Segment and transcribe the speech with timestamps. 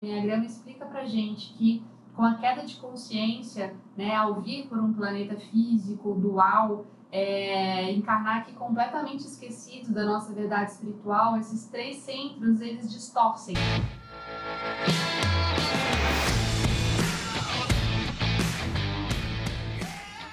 [0.00, 1.84] Enneagrama explica pra gente que
[2.14, 8.38] com a queda de consciência, né, ao vir por um planeta físico, dual, é, encarnar
[8.38, 13.56] aqui completamente esquecido da nossa verdade espiritual, esses três centros, eles distorcem.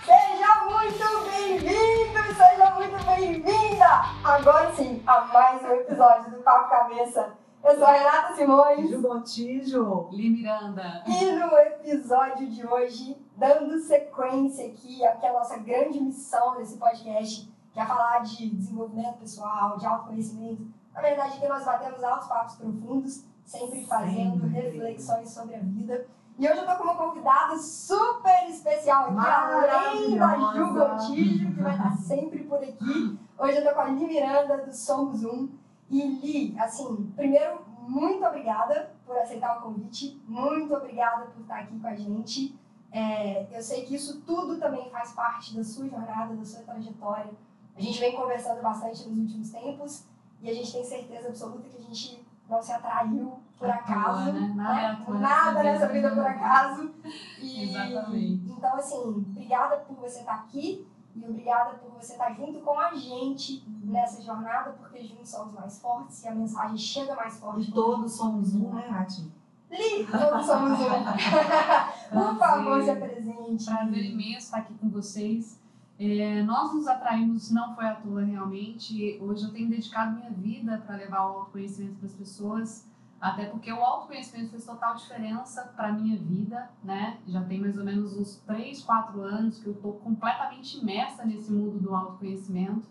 [0.03, 4.05] Seja muito bem-vindo, seja muito bem-vinda!
[4.23, 8.89] Agora sim, a mais um episódio do Papo Cabeça eu sou a Renata Simões.
[8.91, 10.09] Ju Gontijo.
[10.11, 11.03] Li Miranda.
[11.07, 17.51] E no episódio de hoje, dando sequência aqui àquela é nossa grande missão desse podcast,
[17.73, 20.67] que é falar de desenvolvimento pessoal, de autoconhecimento.
[20.93, 24.61] Na verdade, aqui nós batemos altos papos profundos, sempre fazendo sempre.
[24.61, 26.05] reflexões sobre a vida.
[26.37, 31.61] E hoje eu tô com uma convidada super especial aqui, além da Ju Gontijo, que
[31.61, 33.19] vai estar sempre por aqui.
[33.39, 35.64] Hoje eu tô com a Li Miranda, do Somos Um.
[35.89, 41.79] E Li, assim, primeiro, muito obrigada por aceitar o convite, muito obrigada por estar aqui
[41.79, 42.57] com a gente.
[42.91, 47.31] É, eu sei que isso tudo também faz parte da sua jornada, da sua trajetória.
[47.75, 50.05] A gente vem conversando bastante nos últimos tempos
[50.41, 54.31] e a gente tem certeza absoluta que a gente não se atraiu por acaso.
[54.31, 54.53] né?
[54.55, 55.19] Nada, né?
[55.19, 56.93] Nada nessa vida por acaso.
[57.39, 58.51] E, Exatamente.
[58.51, 60.87] Então, assim, obrigada por você estar aqui.
[61.15, 65.79] E obrigada por você estar junto com a gente nessa jornada, porque juntos somos mais
[65.79, 67.69] fortes e a mensagem chega mais forte.
[67.69, 69.31] E todos somos um, né, Ratinho?
[69.71, 72.11] Li, todos somos um.
[72.11, 73.65] por favor, se apresente.
[73.65, 75.59] Prazer imenso estar aqui com vocês.
[75.97, 79.17] É, nós nos atraímos, não foi à toa realmente.
[79.21, 82.85] Hoje eu tenho dedicado minha vida para levar o autoconhecimento para as pessoas.
[83.25, 87.17] Até porque o autoconhecimento fez total diferença para minha vida, né?
[87.25, 91.51] Já tem mais ou menos uns 3, 4 anos que eu estou completamente imersa nesse
[91.51, 92.87] mundo do autoconhecimento.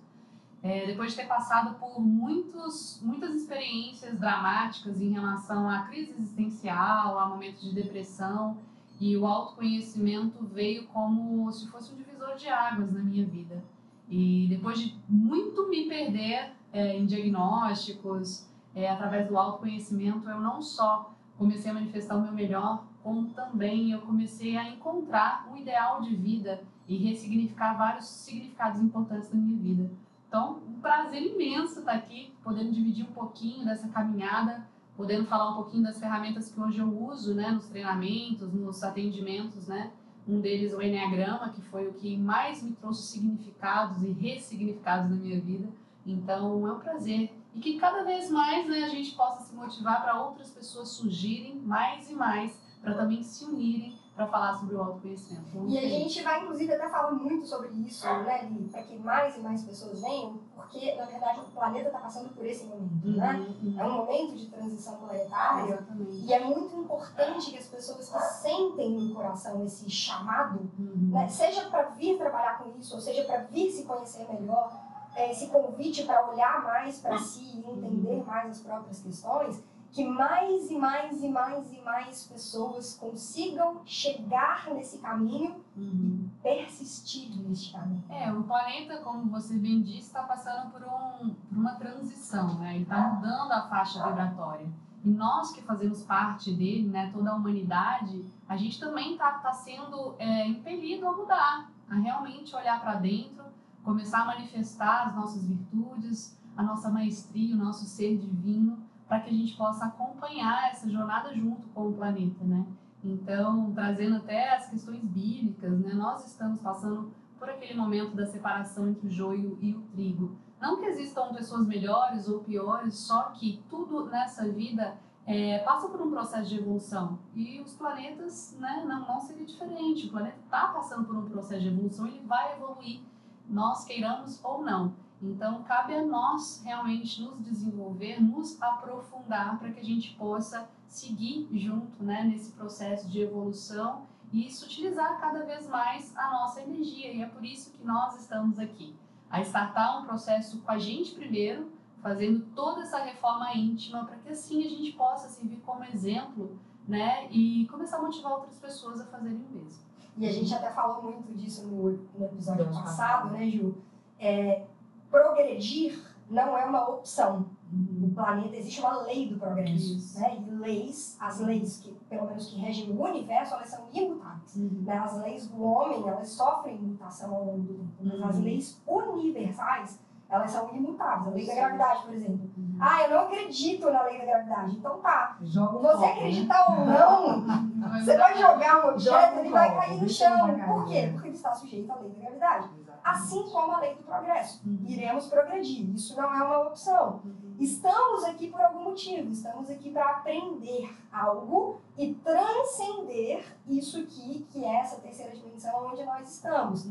[0.60, 7.16] É, depois de ter passado por muitos, muitas experiências dramáticas em relação à crise existencial,
[7.16, 8.58] a momentos de depressão,
[9.00, 13.62] e o autoconhecimento veio como se fosse um divisor de águas na minha vida.
[14.08, 20.60] E depois de muito me perder é, em diagnósticos, é, através do autoconhecimento, eu não
[20.60, 26.00] só comecei a manifestar o meu melhor, como também eu comecei a encontrar um ideal
[26.00, 29.90] de vida e ressignificar vários significados importantes da minha vida.
[30.28, 35.54] Então, um prazer imenso estar aqui, podendo dividir um pouquinho dessa caminhada, podendo falar um
[35.54, 39.92] pouquinho das ferramentas que hoje eu uso, né, nos treinamentos, nos atendimentos, né?
[40.26, 45.16] Um deles o Enneagrama, que foi o que mais me trouxe significados e ressignificados na
[45.16, 45.68] minha vida.
[46.06, 50.02] Então, é um prazer e que cada vez mais né, a gente possa se motivar
[50.02, 54.80] para outras pessoas surgirem mais e mais, para também se unirem para falar sobre o
[54.80, 55.66] autoconhecimento.
[55.66, 59.36] E a gente vai, inclusive, até falar muito sobre isso, né, Li, para que mais
[59.36, 63.16] e mais pessoas venham, porque, na verdade, o planeta está passando por esse momento, uhum,
[63.16, 63.56] né?
[63.60, 63.74] Uhum.
[63.76, 66.26] É um momento de transição planetária Exatamente.
[66.26, 71.10] e é muito importante que as pessoas que sentem no coração esse chamado, uhum.
[71.10, 75.48] né, seja para vir trabalhar com isso, ou seja para vir se conhecer melhor, esse
[75.48, 79.64] convite para olhar mais para si e entender mais as próprias questões,
[79.94, 86.28] que mais e mais e mais e mais pessoas consigam chegar nesse caminho uhum.
[86.28, 88.02] e persistir nesse caminho.
[88.08, 92.74] É, o planeta, como você bem disse, está passando por, um, por uma transição, né?
[92.74, 94.66] Ele está mudando a faixa vibratória.
[95.04, 99.52] E nós que fazemos parte dele, né, toda a humanidade, a gente também está tá
[99.52, 103.44] sendo é, impelido a mudar, a realmente olhar para dentro
[103.84, 109.30] começar a manifestar as nossas virtudes, a nossa maestria, o nosso ser divino, para que
[109.30, 112.66] a gente possa acompanhar essa jornada junto com o planeta, né?
[113.04, 115.92] Então, trazendo até as questões bíblicas, né?
[115.92, 120.38] Nós estamos passando por aquele momento da separação entre o joio e o trigo.
[120.58, 124.96] Não que existam pessoas melhores ou piores, só que tudo nessa vida
[125.26, 127.18] é, passa por um processo de evolução.
[127.34, 130.06] E os planetas, né, não, não seria diferente.
[130.06, 133.02] O planeta está passando por um processo de evolução, ele vai evoluir
[133.48, 134.94] nós queiramos ou não.
[135.22, 141.48] Então, cabe a nós realmente nos desenvolver, nos aprofundar para que a gente possa seguir
[141.52, 147.12] junto né, nesse processo de evolução e isso utilizar cada vez mais a nossa energia.
[147.12, 148.94] E é por isso que nós estamos aqui.
[149.30, 154.28] A startar um processo com a gente primeiro, fazendo toda essa reforma íntima para que
[154.28, 159.06] assim a gente possa servir como exemplo né, e começar a motivar outras pessoas a
[159.06, 159.83] fazerem o mesmo.
[160.16, 163.74] E a gente até falou muito disso no, no episódio passado, né, Ju?
[164.18, 164.64] É,
[165.10, 166.00] progredir
[166.30, 167.46] não é uma opção.
[167.72, 168.08] Uhum.
[168.08, 169.96] O planeta, existe uma lei do progresso.
[169.96, 170.20] Isso.
[170.20, 170.38] Né?
[170.38, 174.54] E leis, as leis que, pelo menos que regem o universo, elas são imutáveis.
[174.56, 174.82] Uhum.
[174.84, 174.96] Né?
[174.96, 177.92] As leis do homem, elas sofrem mutação ao longo do tempo.
[178.00, 178.44] Mas as uhum.
[178.44, 181.26] leis universais, elas são imutáveis.
[181.26, 182.50] A lei da gravidade, por exemplo.
[182.80, 184.76] Ah, eu não acredito na lei da gravidade.
[184.76, 185.36] Então tá.
[185.42, 186.12] Joga Você copo, né?
[186.12, 187.44] acreditar ou não,
[188.00, 190.60] você vai jogar um objeto, um ele vai cair no chão.
[190.66, 191.02] Por quê?
[191.06, 191.12] né?
[191.12, 192.68] Porque ele está sujeito à lei da gravidade.
[193.04, 194.62] Assim como a lei do progresso.
[194.66, 194.82] Uhum.
[194.86, 195.94] Iremos progredir.
[195.94, 197.20] Isso não é uma opção.
[197.60, 199.30] Estamos aqui por algum motivo.
[199.30, 206.02] Estamos aqui para aprender algo e transcender isso aqui, que é essa terceira dimensão onde
[206.02, 206.86] nós estamos.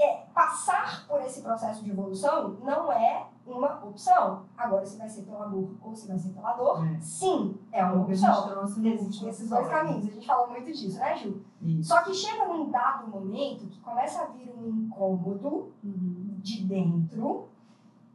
[0.00, 4.44] É, passar por esse processo de evolução não é uma opção.
[4.56, 7.00] Agora, se vai ser pelo amor ou se vai ser pela dor, É.
[7.00, 8.62] sim, é uma opção.
[8.84, 10.06] Existem esses dois caminhos.
[10.06, 11.42] A gente falou muito disso, né, Ju?
[11.62, 11.88] Isso.
[11.88, 16.36] Só que chega num dado momento que começa a vir um incômodo Uhum.
[16.38, 17.48] de dentro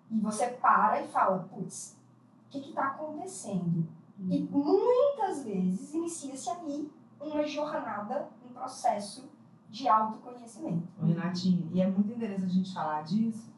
[0.09, 1.97] e você para e fala, putz,
[2.47, 3.85] o que está acontecendo?
[4.29, 6.89] E muitas vezes inicia-se aí
[7.19, 9.27] uma jornada, um processo
[9.73, 10.87] de autoconhecimento.
[11.01, 13.51] Ô, Renatinha, e é muito interessante a gente falar disso,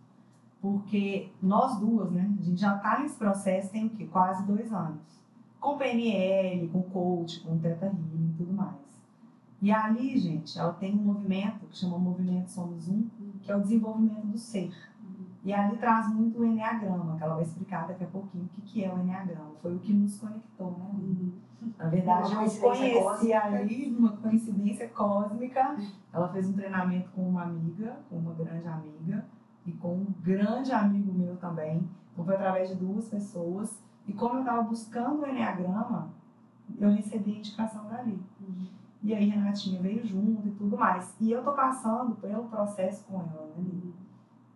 [0.61, 4.07] porque nós duas, né, a gente já tá nesse processo tem o quê?
[4.07, 5.01] Quase dois anos.
[5.59, 9.03] Com PNL, com coach, com Teta Healing e tudo mais.
[9.61, 13.09] E ali, gente, ela tem um movimento que chama Movimento Somos Um,
[13.41, 14.71] que é o desenvolvimento do ser.
[15.45, 18.61] E ali traz muito o Enneagrama, que ela vai explicar daqui a pouquinho o que,
[18.61, 19.51] que é o Enneagrama.
[19.61, 20.89] Foi o que nos conectou, né?
[20.91, 21.33] Uhum.
[21.77, 23.43] Na verdade, Uma eu conheci cósmica.
[23.43, 25.77] ali uma coincidência cósmica.
[26.11, 29.23] Ela fez um treinamento com uma amiga, com uma grande amiga,
[29.67, 31.87] e com um grande amigo meu também.
[32.11, 33.79] Então foi através de duas pessoas.
[34.07, 36.09] E como eu estava buscando o Enneagrama,
[36.79, 38.19] eu recebi a indicação dali.
[39.03, 41.15] E aí Renatinha veio junto e tudo mais.
[41.19, 43.91] E eu tô passando pelo processo com ela, né?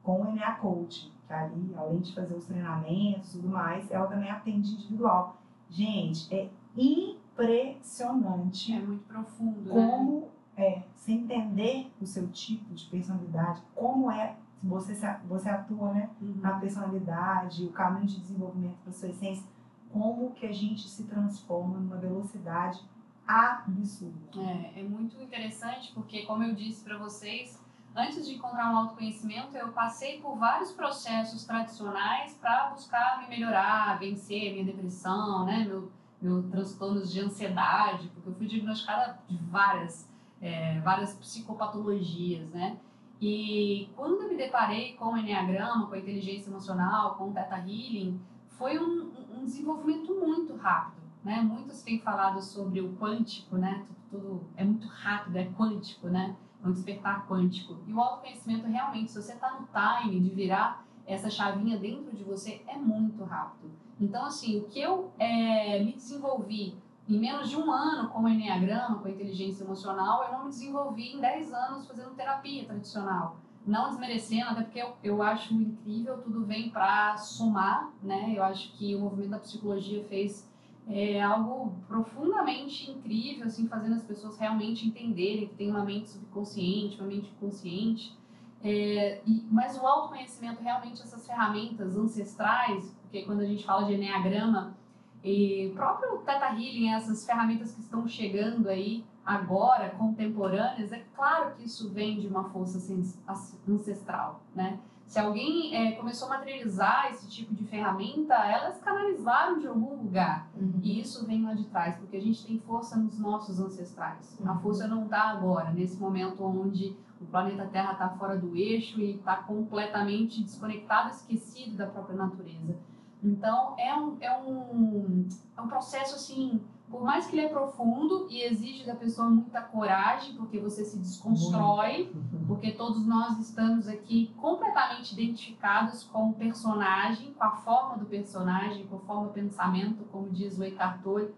[0.10, 4.08] Com o Enea Coach, que ali, além de fazer os treinamentos e tudo mais, ela
[4.08, 5.38] também atende individual.
[5.70, 9.70] Gente, é impressionante É muito profundo, né?
[9.70, 14.96] como é você entender o seu tipo de personalidade, como é você
[15.28, 16.40] você atua, né, Uhum.
[16.42, 19.46] na personalidade, o caminho de desenvolvimento da sua essência,
[19.92, 22.84] como que a gente se transforma numa velocidade
[23.28, 24.42] absurda.
[24.42, 27.59] É, é muito interessante porque, como eu disse para vocês,
[27.96, 34.00] antes de encontrar um autoconhecimento, eu passei por vários processos tradicionais para buscar me melhorar,
[34.00, 35.92] vencer minha depressão, né, meu,
[36.22, 40.10] meu transtornos de ansiedade, porque eu fui diagnosticada de várias,
[40.42, 42.78] é, várias psicopatologias, né?
[43.22, 47.58] E quando eu me deparei com o Enneagrama, com a inteligência emocional, com o Theta
[47.58, 51.42] Healing, foi um, um desenvolvimento muito rápido, né?
[51.42, 53.84] Muitos têm falado sobre o quântico, né?
[53.86, 56.36] Tudo, tudo é muito rápido, é quântico, né?
[56.64, 57.78] Um despertar quântico.
[57.88, 62.24] E o autoconhecimento realmente, se você está no time de virar essa chavinha dentro de
[62.24, 63.72] você, é muito rápido.
[64.00, 66.78] Então, assim, o que eu é, me desenvolvi
[67.08, 71.14] em menos de um ano com o Enneagrama, com inteligência emocional, eu não me desenvolvi
[71.14, 73.38] em 10 anos fazendo terapia tradicional.
[73.66, 78.34] Não desmerecendo, até porque eu, eu acho incrível, tudo vem para somar, né?
[78.36, 80.49] Eu acho que o movimento da psicologia fez
[80.90, 87.00] é, algo profundamente incrível, assim, fazendo as pessoas realmente entenderem que tem uma mente subconsciente,
[87.00, 88.18] uma mente consciente.
[88.64, 93.94] É, e, mas o autoconhecimento, realmente, essas ferramentas ancestrais, porque quando a gente fala de
[93.94, 94.76] Enneagrama,
[95.24, 101.66] e próprio Teta Healing, essas ferramentas que estão chegando aí agora, contemporâneas, é claro que
[101.66, 103.20] isso vem de uma força sens-
[103.68, 104.80] ancestral, né?
[105.10, 110.48] Se alguém é, começou a materializar esse tipo de ferramenta, elas canalizaram de algum lugar.
[110.84, 114.38] E isso vem lá de trás, porque a gente tem força nos nossos ancestrais.
[114.46, 114.60] A Uhum.
[114.60, 119.16] força não está agora, nesse momento onde o planeta Terra está fora do eixo e
[119.16, 122.78] está completamente desconectado, esquecido da própria natureza.
[123.24, 128.28] Então, é um, é um, é um processo assim, por mais que ele é profundo
[128.30, 132.12] e exige da pessoa muita coragem, porque você se desconstrói,
[132.48, 138.88] porque todos nós estamos aqui completamente identificados com o personagem, com a forma do personagem,
[138.88, 141.34] com a forma do pensamento, como diz o Eckhart Tolle.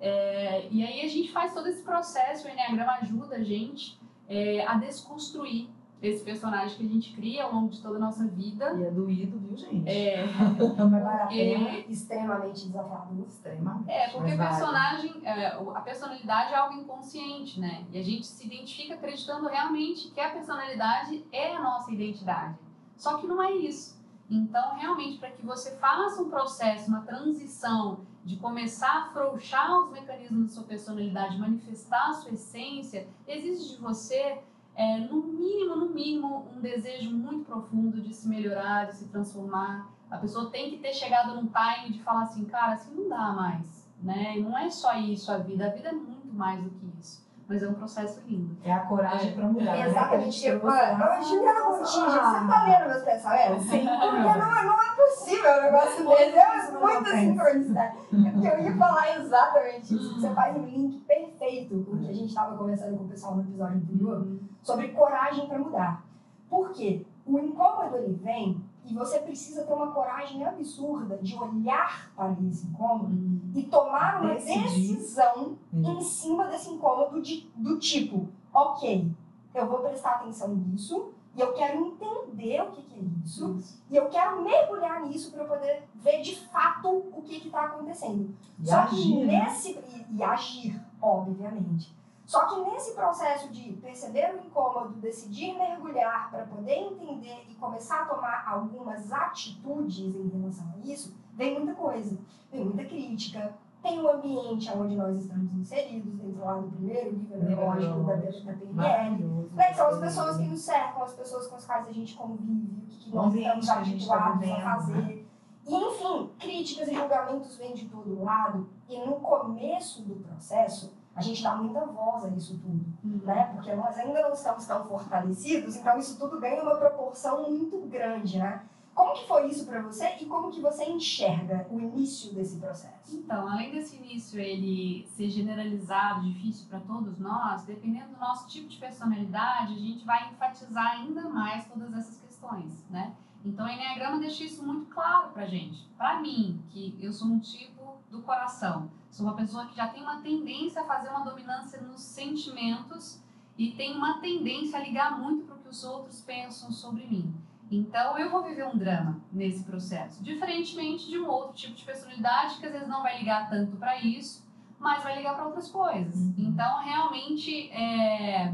[0.00, 4.66] É, e aí a gente faz todo esse processo, o Enneagrama ajuda a gente é,
[4.66, 5.68] a desconstruir
[6.02, 8.74] esse personagem que a gente cria ao longo de toda a nossa vida.
[8.74, 9.88] E é doído, viu, gente?
[9.88, 11.78] É, Mas vale a porque- pena.
[11.88, 13.26] Extremamente desafiador.
[13.26, 13.90] Extremamente.
[13.90, 14.50] É, porque Mas o vale.
[14.50, 17.84] personagem, é, a personalidade é algo inconsciente, né?
[17.90, 22.58] E a gente se identifica acreditando realmente que a personalidade é a nossa identidade.
[22.96, 23.94] Só que não é isso.
[24.30, 29.90] Então, realmente, para que você faça um processo, uma transição de começar a afrouxar os
[29.92, 34.38] mecanismos da sua personalidade, manifestar a sua essência, exige de você,
[34.76, 39.88] é, no mínimo, no mínimo, um desejo muito profundo de se melhorar, de se transformar,
[40.10, 43.32] a pessoa tem que ter chegado num time de falar assim, cara, assim não dá
[43.32, 44.38] mais, né?
[44.38, 47.23] E não é só isso a vida, a vida é muito mais do que isso.
[47.54, 48.56] Mas é um processo lindo.
[48.64, 49.64] É a coragem para mudar.
[49.64, 49.88] né?
[49.88, 50.40] Exatamente.
[50.40, 51.24] Que a gente trouxe Mano.
[51.24, 53.62] Juliana Montijo, você tá lendo meus pensamentos?
[53.64, 53.86] Sim.
[53.86, 56.38] Porque não, não é possível um negócio desse.
[56.38, 57.96] É muita sincronicidade.
[58.26, 60.20] É porque eu ia falar exatamente isso.
[60.20, 63.36] Você faz um link perfeito com o que a gente estava conversando com o pessoal
[63.36, 64.26] no episódio anterior
[64.62, 66.04] sobre coragem para mudar.
[66.50, 67.06] Por quê?
[67.24, 72.66] O incômodo ele vem e você precisa ter uma coragem absurda de olhar para esse
[72.66, 73.14] incômodo
[73.54, 74.62] e tomar uma Decidir.
[74.96, 75.82] decisão Hum.
[75.98, 79.10] em cima desse incômodo de, do tipo, ok,
[79.54, 83.58] eu vou prestar atenção nisso e eu quero entender o que, que é isso
[83.90, 88.34] e eu quero mergulhar nisso para poder ver de fato o que está acontecendo.
[88.60, 89.44] E Só agir, que né?
[89.44, 89.72] nesse.
[89.72, 91.92] E, e agir, obviamente.
[92.24, 98.02] Só que nesse processo de perceber o incômodo, decidir mergulhar para poder entender e começar
[98.02, 102.18] a tomar algumas atitudes em relação a isso, vem muita coisa.
[102.50, 107.42] Vem muita crítica, tem o ambiente onde nós estamos inseridos, dentro lá do primeiro nível
[107.42, 109.50] neurológico da, da PNL.
[109.52, 112.14] Né, que são as pessoas que nos cercam, as pessoas com as quais a gente
[112.14, 115.28] convive, o que, nós estamos que a gente tá habituados a vivendo, fazer.
[115.66, 118.68] E, enfim, críticas e julgamentos vêm de todo lado.
[118.88, 122.84] E no começo do processo, a gente dá muita voz a isso tudo,
[123.24, 123.50] né?
[123.54, 128.38] Porque nós ainda não estamos tão fortalecidos, então isso tudo ganha uma proporção muito grande,
[128.38, 128.64] né?
[128.94, 133.16] Como que foi isso para você e como que você enxerga o início desse processo?
[133.16, 138.68] Então, além desse início ele ser generalizado, difícil para todos nós, dependendo do nosso tipo
[138.68, 143.14] de personalidade, a gente vai enfatizar ainda mais todas essas questões, né?
[143.44, 145.86] Então, o Enneagrama deixa isso muito claro pra gente.
[145.98, 150.02] Pra mim, que eu sou um tipo do coração, sou uma pessoa que já tem
[150.02, 153.22] uma tendência a fazer uma dominância nos sentimentos
[153.56, 157.32] e tem uma tendência a ligar muito para o que os outros pensam sobre mim.
[157.70, 162.58] Então, eu vou viver um drama nesse processo, diferentemente de um outro tipo de personalidade
[162.58, 164.44] que às vezes não vai ligar tanto para isso,
[164.80, 166.16] mas vai ligar para outras coisas.
[166.16, 166.34] Uhum.
[166.36, 168.52] Então, realmente, é,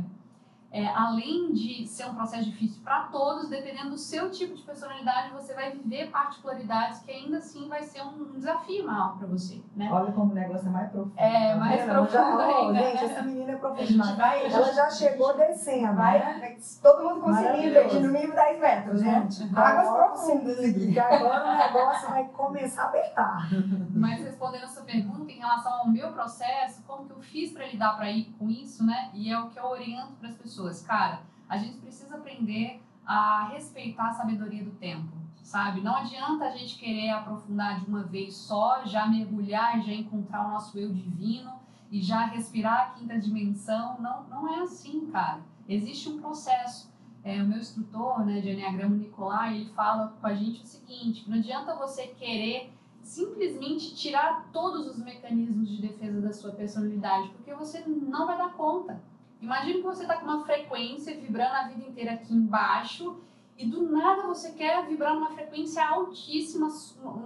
[0.72, 5.32] é, além de ser um processo difícil para todos, dependendo do seu tipo de personalidade,
[5.32, 9.88] você vai viver particularidades que ainda assim vai ser um desafio maior para você, né?
[9.92, 11.12] Olha como o negócio é mais profundo.
[11.16, 13.10] É, tá mais já- profundo ó, ainda, Gente, né?
[13.12, 16.56] essa menina é gente vai, Ela já chegou descendo, vai, né?
[16.82, 17.88] todo mundo Maravilhoso.
[17.88, 19.26] de no mínimo 10 metros, né?
[19.28, 20.92] Gente, Águas agora- profundas aqui.
[20.92, 23.48] que agora o negócio vai começar a apertar.
[23.94, 27.66] Mas respondendo a sua pergunta em relação ao meu processo, como que eu fiz para
[27.66, 29.10] lidar para ir com isso, né?
[29.14, 30.82] E é o que eu oriento para as pessoas.
[30.82, 35.80] Cara, a gente precisa aprender a respeitar a sabedoria do tempo, sabe?
[35.80, 40.50] Não adianta a gente querer aprofundar de uma vez só, já mergulhar, já encontrar o
[40.50, 41.52] nosso eu divino
[41.90, 44.00] e já respirar a quinta dimensão.
[44.00, 45.40] Não, não é assim, cara.
[45.68, 46.90] Existe um processo.
[47.22, 51.28] É, o meu instrutor né, de Enneagrama, Nicolai, ele fala com a gente o seguinte,
[51.28, 57.54] não adianta você querer simplesmente tirar todos os mecanismos de defesa da sua personalidade, porque
[57.54, 59.02] você não vai dar conta.
[59.40, 63.20] Imagina que você está com uma frequência vibrando a vida inteira aqui embaixo
[63.56, 66.68] e do nada você quer vibrar numa frequência altíssima,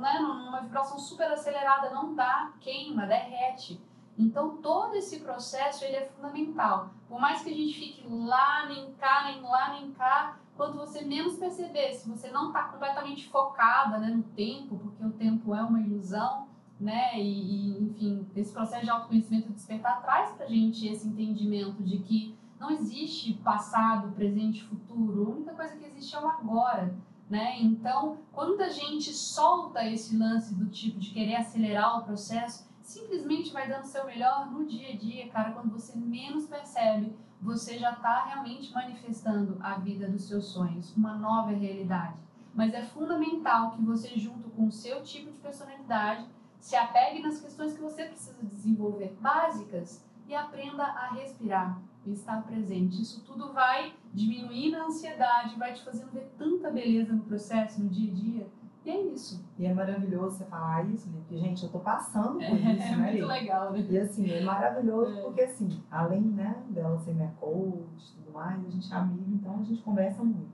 [0.01, 3.81] né, numa vibração super acelerada, não dá, queima, derrete.
[4.17, 6.91] Então todo esse processo ele é fundamental.
[7.09, 11.05] Por mais que a gente fique lá, nem cá, nem lá, nem cá, quanto você
[11.05, 15.63] menos perceber, se você não está completamente focada né, no tempo, porque o tempo é
[15.63, 16.49] uma ilusão,
[16.81, 17.19] né?
[17.19, 22.37] E, e, enfim, esse processo de autoconhecimento despertar traz pra gente esse entendimento de que
[22.59, 25.27] não existe passado, presente, futuro.
[25.27, 26.95] A única coisa que existe é o agora,
[27.29, 27.61] né?
[27.61, 33.53] Então, quando a gente solta esse lance do tipo de querer acelerar o processo, simplesmente
[33.53, 37.93] vai dando seu melhor no dia a dia, cara, quando você menos percebe, você já
[37.93, 42.19] está realmente manifestando a vida dos seus sonhos, uma nova realidade.
[42.55, 46.27] Mas é fundamental que você, junto com o seu tipo de personalidade,
[46.61, 52.43] se apegue nas questões que você precisa desenvolver, básicas, e aprenda a respirar e estar
[52.43, 53.01] presente.
[53.01, 57.89] Isso tudo vai diminuir a ansiedade, vai te fazendo ver tanta beleza no processo, no
[57.89, 58.49] dia a dia.
[58.85, 59.43] E é isso.
[59.59, 61.17] E é maravilhoso você falar isso, né?
[61.21, 63.11] Porque, gente, eu tô passando por É, isso, é né?
[63.13, 63.41] muito Lê?
[63.41, 63.81] legal, né?
[63.89, 65.23] E assim, é maravilhoso É.
[65.23, 69.25] porque assim, além né, dela ser minha coach e tudo mais, a gente é amigo,
[69.33, 70.53] então a gente conversa muito.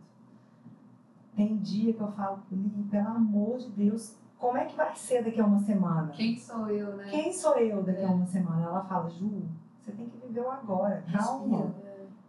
[1.35, 5.25] Tem dia que eu falo, Li, pelo amor de Deus, como é que vai ser
[5.25, 6.13] daqui a uma semana?
[6.13, 7.09] Quem sou eu, né?
[7.11, 8.07] Quem sou eu daqui É.
[8.07, 8.63] a uma semana?
[8.63, 9.43] Ela fala, Ju,
[9.81, 11.75] você tem que viver o agora, calma,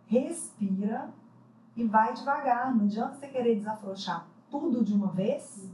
[0.07, 1.09] respira
[1.75, 2.75] e vai devagar.
[2.75, 5.69] Não adianta você querer desafrouxar tudo de uma vez,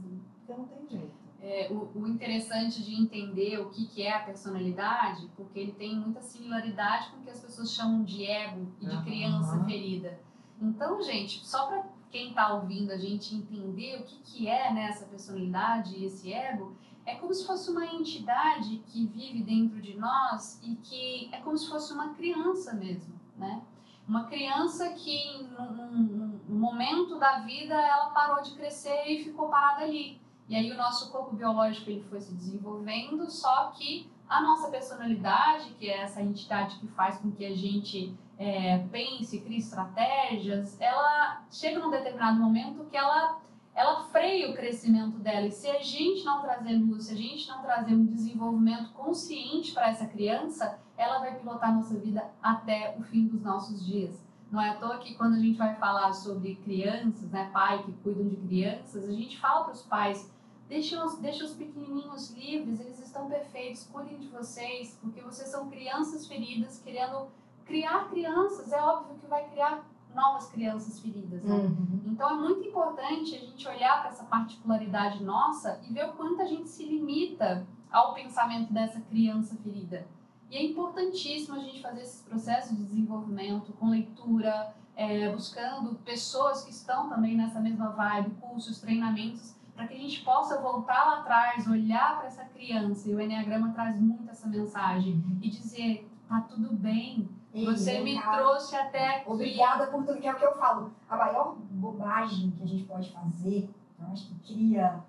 [0.48, 1.28] porque não tem jeito.
[1.40, 5.94] É, o, o interessante de entender o que, que é a personalidade, porque ele tem
[5.94, 9.04] muita similaridade com o que as pessoas chamam de ego e de Aham.
[9.04, 10.18] criança ferida.
[10.60, 14.86] Então, gente, só para quem está ouvindo a gente entender o que, que é né,
[14.86, 16.76] essa personalidade e esse ego,
[17.06, 21.56] é como se fosse uma entidade que vive dentro de nós e que é como
[21.56, 23.62] se fosse uma criança mesmo, né?
[24.06, 29.84] Uma criança que, num, num momento da vida, ela parou de crescer e ficou parada
[29.84, 30.18] ali.
[30.48, 35.70] E aí o nosso corpo biológico ele foi se desenvolvendo, só que a nossa personalidade,
[35.78, 41.42] que é essa entidade que faz com que a gente é, pense, crie estratégias, ela
[41.50, 43.38] chega num determinado momento que ela
[43.74, 45.46] ela freia o crescimento dela.
[45.46, 49.72] E se a gente não trazer luz, se a gente não trazer um desenvolvimento consciente
[49.72, 54.20] para essa criança, ela vai pilotar a nossa vida até o fim dos nossos dias.
[54.50, 57.92] Não é à toa que quando a gente vai falar sobre crianças, né, pai que
[57.92, 60.28] cuidam de crianças, a gente fala para os pais,
[60.68, 66.26] deixem os, os pequenininhos livres, eles estão perfeitos, cuidem de vocês, porque vocês são crianças
[66.26, 67.28] feridas querendo
[67.64, 68.72] criar crianças.
[68.72, 69.84] É óbvio que vai criar
[70.14, 71.42] novas crianças feridas.
[71.42, 71.54] Né?
[71.54, 72.02] Uhum.
[72.06, 76.42] Então é muito importante a gente olhar para essa particularidade nossa e ver o quanto
[76.42, 80.06] a gente se limita ao pensamento dessa criança ferida.
[80.50, 86.64] E é importantíssimo a gente fazer esses processos de desenvolvimento com leitura, é, buscando pessoas
[86.64, 91.20] que estão também nessa mesma vibe, cursos, treinamentos, para que a gente possa voltar lá
[91.20, 93.08] atrás, olhar para essa criança.
[93.08, 98.74] E o Enneagrama traz muito essa mensagem e dizer: tá tudo bem, você me trouxe
[98.74, 99.30] até aqui.
[99.30, 100.92] Obrigada por tudo, que é o que eu falo.
[101.08, 103.70] A maior bobagem que a gente pode fazer,
[104.00, 105.00] eu acho que cria.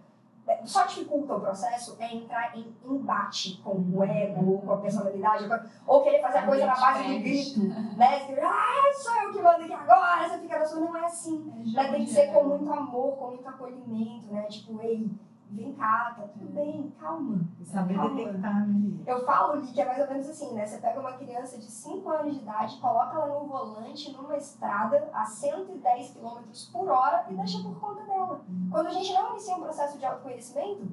[0.49, 5.47] É, só dificulta o processo é entrar em embate com o ego, com a personalidade,
[5.85, 7.59] ou querer fazer a coisa na base do grito,
[7.95, 8.35] né?
[8.41, 10.79] Ah, sou eu que mando aqui agora, você fica na sua.
[10.79, 11.53] Não é assim.
[11.77, 11.91] É né?
[11.91, 14.41] Tem que ser com muito amor, com muito acolhimento, né?
[14.49, 15.07] Tipo, ei
[15.51, 17.41] vem cá, tá tudo bem, calma.
[17.63, 18.15] Saber calma.
[18.15, 18.99] detectar, né?
[19.05, 20.65] Eu falo, Li, que é mais ou menos assim, né?
[20.65, 25.09] Você pega uma criança de 5 anos de idade, coloca ela num volante, numa estrada,
[25.13, 28.41] a 110 km por hora e deixa por conta dela.
[28.69, 30.87] Quando a gente não inicia um processo de autoconhecimento,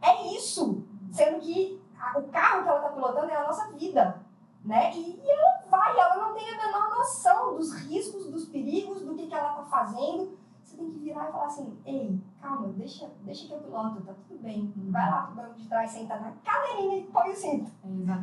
[0.00, 0.84] é isso.
[1.12, 4.20] Sendo que a, o carro que ela tá pilotando é a nossa vida.
[4.64, 4.94] Né?
[4.94, 9.14] E, e ela vai, ela não tem a menor noção dos riscos, dos perigos, do
[9.14, 10.38] que, que ela tá fazendo
[10.72, 14.14] você tem que virar e falar assim, ei, calma, deixa, deixa que eu piloto, tá
[14.28, 14.72] tudo bem.
[14.76, 14.90] Uhum.
[14.90, 17.70] Vai lá pro banco de trás, senta na cadeirinha e põe o cinto.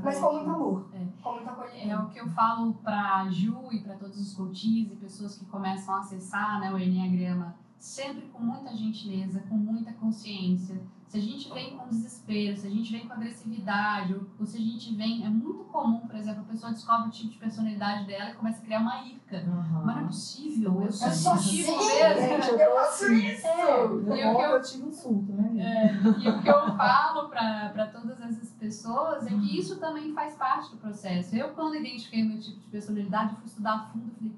[0.04, 1.08] Mas com muito amor, é.
[1.22, 1.90] com muito acolhimento.
[1.90, 5.46] É o que eu falo pra Ju e para todos os coaches e pessoas que
[5.46, 11.22] começam a acessar né, o Enneagrama, sempre com muita gentileza, com muita consciência, se a
[11.22, 15.26] gente vem com desespero, se a gente vem com agressividade, ou, se a gente vem.
[15.26, 18.62] É muito comum, por exemplo, a pessoa descobre o tipo de personalidade dela e começa
[18.62, 19.38] a criar uma irca.
[19.38, 19.86] Uhum.
[19.86, 22.62] Mas não é possível, eu sou é só assim mesmo.
[22.62, 23.48] Eu faço isso!
[23.48, 25.52] É, eu, eu, eu tive um surto, né?
[25.58, 30.36] É, e o que eu falo para todas essas pessoas é que isso também faz
[30.36, 31.36] parte do processo.
[31.36, 34.34] Eu, quando identifiquei meu tipo de personalidade, fui estudar a fundo e falei,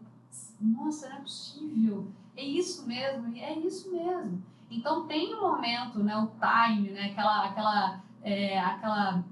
[0.62, 2.07] nossa, não é possível.
[2.38, 4.41] É isso mesmo, é isso mesmo.
[4.71, 9.23] Então tem um momento, né, o time, né, aquela, aquela, é, aquela,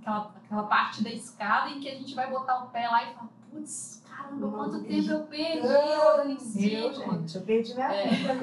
[0.00, 3.14] aquela, aquela parte da escada em que a gente vai botar o pé lá e
[3.14, 6.78] falar, putz, caramba, quanto tempo eu perdi eu em cima.
[6.78, 8.08] Eu, gente, eu perdi minha é.
[8.08, 8.32] vida.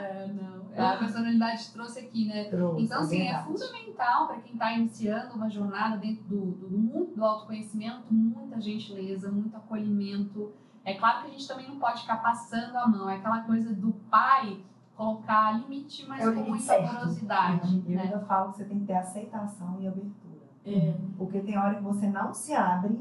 [0.00, 0.54] é, não.
[0.76, 2.44] A personalidade trouxe aqui, né?
[2.44, 7.14] Trouxe, então, assim, é fundamental para quem está iniciando uma jornada dentro do, do mundo
[7.14, 10.52] do autoconhecimento, muita gentileza, muito acolhimento,
[10.84, 13.74] é claro que a gente também não pode ficar passando a mão, é aquela coisa
[13.74, 14.62] do pai
[14.96, 16.90] colocar limite, mas é com muita certo.
[16.90, 17.82] amorosidade.
[17.86, 18.02] Eu, né?
[18.02, 20.44] ainda falo que você tem que ter aceitação e abertura.
[20.64, 20.94] É.
[21.18, 22.98] Porque tem hora que você não se abre,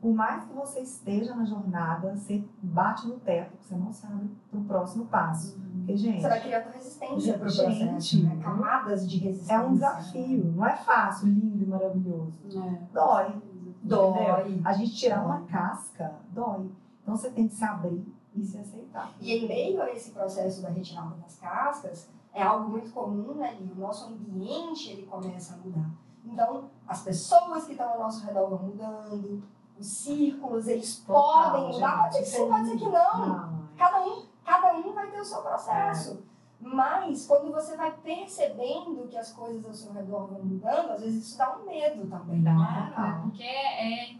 [0.00, 4.30] por mais que você esteja na jornada, você bate no teto, você não se abre
[4.50, 5.56] para o próximo passo.
[5.56, 5.78] Uhum.
[5.78, 8.38] Porque, gente, você vai criando resistência para o processo, né?
[8.42, 9.54] camadas de resistência.
[9.54, 12.32] É um desafio, não é fácil, lindo e maravilhoso.
[12.54, 12.80] É.
[12.92, 13.42] Dói.
[13.82, 14.60] Dói.
[14.64, 16.68] A gente tirar uma casca, dói.
[17.06, 19.12] Então você tem que se abrir e se aceitar.
[19.20, 23.56] E em meio a esse processo da retirada das cascas, é algo muito comum, né,
[23.60, 25.88] O nosso ambiente ele começa a mudar.
[26.24, 29.40] Então, as pessoas que estão ao nosso redor vão mudando,
[29.78, 32.02] os círculos, eles Total, podem mudar.
[32.02, 33.28] Pode ser que sim, pode ser que não.
[33.28, 33.68] não.
[33.76, 36.10] Cada, um, cada um vai ter o seu processo.
[36.32, 36.35] É.
[36.60, 41.26] Mas quando você vai percebendo que as coisas ao seu redor vão mudando, às vezes
[41.26, 42.42] isso dá um medo também.
[42.42, 44.12] Claro, é porque é,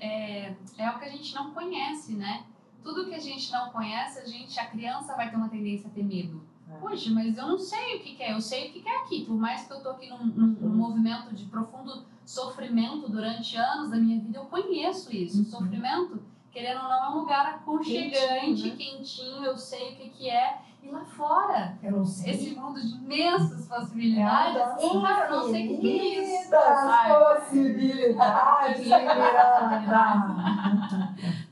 [0.00, 2.44] é, é o que a gente não conhece, né?
[2.82, 5.90] Tudo que a gente não conhece, a gente, a criança vai ter uma tendência a
[5.90, 6.42] ter medo.
[6.70, 6.76] É.
[6.78, 8.98] Poxa, mas eu não sei o que, que, é, eu sei o que, que é
[9.00, 9.24] aqui.
[9.24, 13.90] Por mais que eu tô aqui num, num, num, movimento de profundo sofrimento durante anos
[13.90, 15.38] da minha vida, eu conheço isso.
[15.38, 15.42] Uhum.
[15.42, 18.76] O sofrimento, querendo ou não, é um lugar aconchegante, quentinho, né?
[18.76, 20.60] quentinho eu sei o que, que é.
[20.88, 26.00] E lá fora, esse mundo de imensas possibilidades, é cara, eu não sei o que
[26.00, 26.50] é isso.
[26.50, 29.04] possibilidades, Miranda!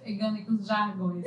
[0.03, 1.27] pegando aqui os jargões.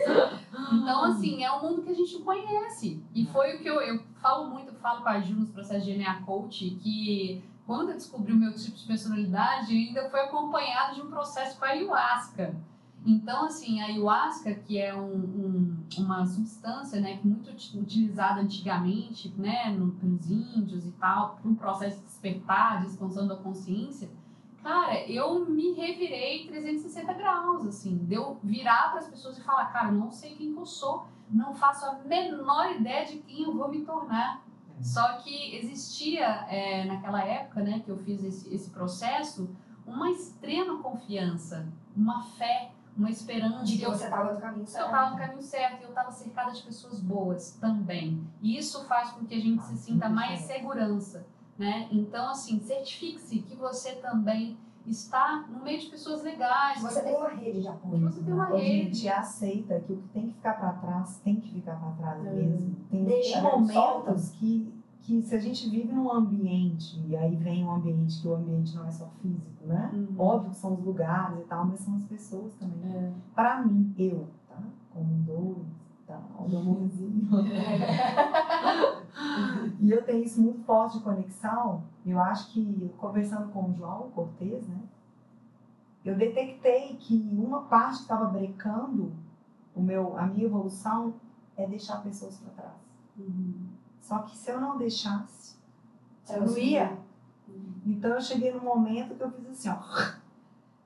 [0.73, 3.03] Então, assim, é um mundo que a gente conhece.
[3.13, 5.85] E foi o que eu, eu falo muito, eu falo com a Ju nos processos
[5.85, 10.95] de DNA Coach, que quando eu descobri o meu tipo de personalidade, ainda foi acompanhado
[10.95, 12.55] de um processo com a ayahuasca.
[13.05, 19.69] Então, assim, a ayahuasca, que é um, um, uma substância né, muito utilizada antigamente né,
[19.71, 24.09] no, pelos índios e tal, para um processo de despertar, de expansão da consciência,
[24.61, 29.91] cara, eu me revirei 360 graus, assim, deu virar para as pessoas e falar, cara,
[29.91, 33.85] não sei quem eu sou, não faço a menor ideia de quem eu vou me
[33.85, 34.43] tornar.
[34.79, 34.83] É.
[34.83, 39.49] Só que existia, é, naquela época né, que eu fiz esse, esse processo,
[39.85, 43.63] uma extrema confiança, uma fé, uma esperança.
[43.63, 44.83] De que eu, você estava no caminho certo.
[44.83, 48.27] Eu estava no caminho certo e eu estava cercada de pessoas boas também.
[48.41, 51.25] E isso faz com que a gente se sinta mais segurança,
[51.57, 51.87] né?
[51.91, 56.81] Então, assim, certifique-se que você também está no meio de pessoas legais.
[56.81, 58.01] Você tem uma rede de apoio.
[58.01, 58.81] Você tem uma Hoje rede.
[58.81, 61.91] A gente aceita que o que tem que ficar para trás tem que ficar para
[61.91, 62.35] trás hum.
[62.35, 62.75] mesmo.
[62.89, 67.65] Tem, Deixa, tem momentos que que se a gente vive num ambiente, e aí vem
[67.65, 69.89] um ambiente que o ambiente não é só físico, né?
[69.93, 70.15] Uhum.
[70.17, 72.95] Óbvio que são os lugares e tal, mas são as pessoas também.
[72.95, 73.13] É.
[73.33, 74.61] Para mim, eu, tá?
[74.93, 75.65] Como dois,
[76.05, 76.21] tá?
[76.37, 77.29] Olha o amorzinho.
[79.79, 81.83] e eu tenho isso muito forte de conexão.
[82.05, 84.81] Eu acho que, conversando com o João Cortez, né?
[86.03, 89.13] Eu detectei que uma parte que estava brecando
[89.75, 91.15] o meu, a minha evolução
[91.55, 92.75] é deixar pessoas para trás.
[93.17, 93.69] Uhum.
[94.09, 95.55] Só que se eu não deixasse,
[96.27, 96.97] eu não ia.
[97.85, 99.77] Então eu cheguei no momento que eu fiz assim, ó.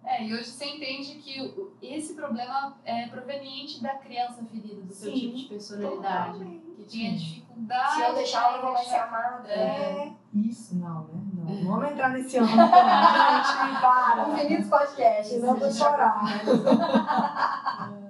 [0.04, 5.10] É, e hoje você entende que esse problema é proveniente da criança ferida, do seu
[5.10, 6.34] Sim, tipo de personalidade.
[6.34, 6.66] Totalmente.
[6.76, 7.94] Que tinha dificuldade.
[7.94, 9.48] Se eu deixar, ela não vai ser amada.
[9.48, 10.08] É.
[10.08, 10.14] é.
[10.34, 11.24] Isso, não, né?
[11.34, 11.50] Não.
[11.50, 11.64] É.
[11.64, 12.48] Vamos entrar nesse ano.
[12.48, 14.34] gente, para.
[14.36, 15.42] Infinitos podcasts.
[15.42, 16.22] Não vou chorar.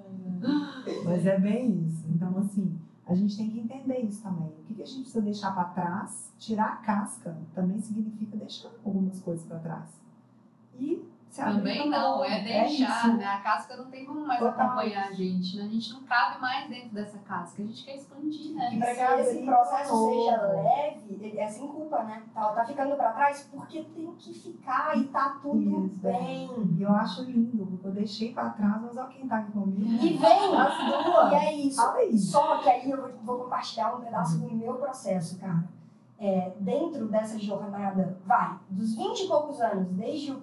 [1.05, 2.03] Mas é bem isso.
[2.09, 4.51] Então, assim, a gente tem que entender isso também.
[4.75, 6.31] Que a gente precisa deixar para trás?
[6.39, 9.89] Tirar a casca também significa deixar algumas coisas para trás.
[10.79, 13.25] E também não, é, é deixar, é né?
[13.25, 14.67] A casca não tem como mais Total.
[14.67, 15.63] acompanhar a gente, né?
[15.63, 18.73] A gente não cabe mais dentro dessa casca, a gente quer expandir, né?
[18.73, 22.23] E para que esse processo seja leve, é sem culpa, né?
[22.35, 26.49] Ela tá ficando para trás porque tem que ficar e tá tudo Isso, bem.
[26.77, 30.03] E eu acho lindo, eu deixei para trás, mas olha quem tá aqui comigo.
[30.03, 31.31] E vem as duas.
[31.31, 31.81] E é isso.
[31.81, 32.17] Aí.
[32.17, 35.63] Só que aí eu vou compartilhar um pedaço do meu processo, cara.
[36.19, 40.41] É, dentro dessa jornada, vai, dos 20 e poucos anos, desde o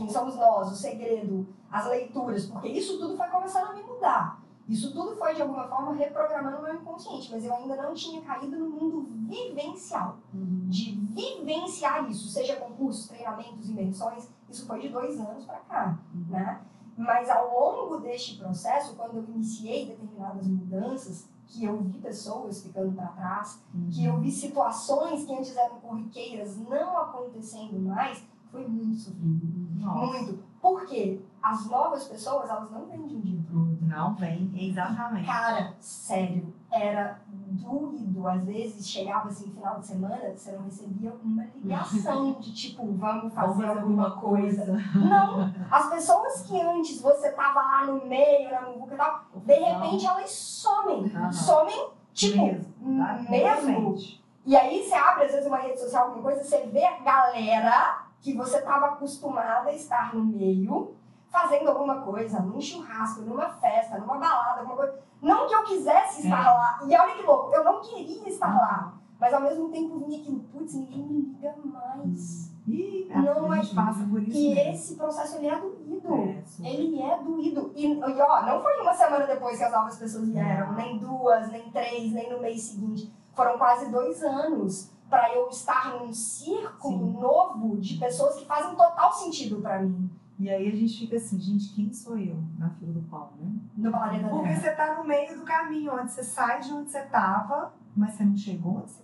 [0.00, 4.40] quem somos nós, o segredo, as leituras, porque isso tudo foi começando a me mudar.
[4.66, 8.22] Isso tudo foi, de alguma forma, reprogramando o meu inconsciente, mas eu ainda não tinha
[8.22, 10.16] caído no mundo vivencial.
[10.32, 10.68] Uhum.
[10.68, 16.24] De vivenciar isso, seja concursos, treinamentos, invenções, isso foi de dois anos para cá, uhum.
[16.30, 16.62] né?
[16.96, 22.92] Mas ao longo deste processo, quando eu iniciei determinadas mudanças, que eu vi pessoas ficando
[22.92, 23.88] para trás, uhum.
[23.90, 29.46] que eu vi situações que antes eram corriqueiras não acontecendo mais, foi muito sofrido.
[29.78, 30.06] Nossa.
[30.06, 30.50] Muito.
[30.60, 31.20] Por quê?
[31.42, 33.78] As novas pessoas, elas não vêm de um dia pro outro.
[33.80, 35.24] Não vem, exatamente.
[35.24, 38.28] Cara, sério, era doído.
[38.28, 43.32] Às vezes chegava assim, final de semana, você não recebia uma ligação de tipo, vamos
[43.32, 44.66] fazer vamos alguma coisa.
[44.66, 44.98] coisa.
[44.98, 45.50] Não.
[45.70, 50.06] As pessoas que antes você tava lá no meio, na muvuca e tal, de repente
[50.06, 51.04] elas somem.
[51.04, 51.32] Uhum.
[51.32, 53.30] Somem, tipo, mesmo.
[53.30, 53.96] Mesmo.
[54.44, 58.09] E aí você abre, às vezes, uma rede social, alguma coisa, você vê a galera
[58.20, 60.94] que você estava acostumada a estar no meio,
[61.28, 64.98] fazendo alguma coisa, num churrasco, numa festa, numa balada, alguma coisa.
[65.22, 66.50] Não que eu quisesse estar é.
[66.50, 66.80] lá.
[66.86, 68.94] E olha que louco, eu não queria estar lá.
[69.18, 72.50] Mas ao mesmo tempo vinha aquilo, putz, ninguém me liga mais.
[72.66, 74.38] Ih, não é passa por isso.
[74.38, 74.72] E mesmo.
[74.72, 76.14] esse processo ele é doído.
[76.62, 77.72] É, ele é doído.
[77.74, 81.50] E, e ó, não foi uma semana depois que as novas pessoas vieram, nem duas,
[81.50, 83.12] nem três, nem no mês seguinte.
[83.34, 87.20] Foram quase dois anos para eu estar num círculo Sim.
[87.20, 90.08] novo de pessoas que fazem total sentido para mim.
[90.38, 93.52] E aí a gente fica assim, gente, quem sou eu na fila do pão, né?
[93.76, 97.02] No planeta Porque você tá no meio do caminho, onde você sai de onde você
[97.02, 99.02] tava, mas você não chegou, você,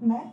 [0.00, 0.32] né?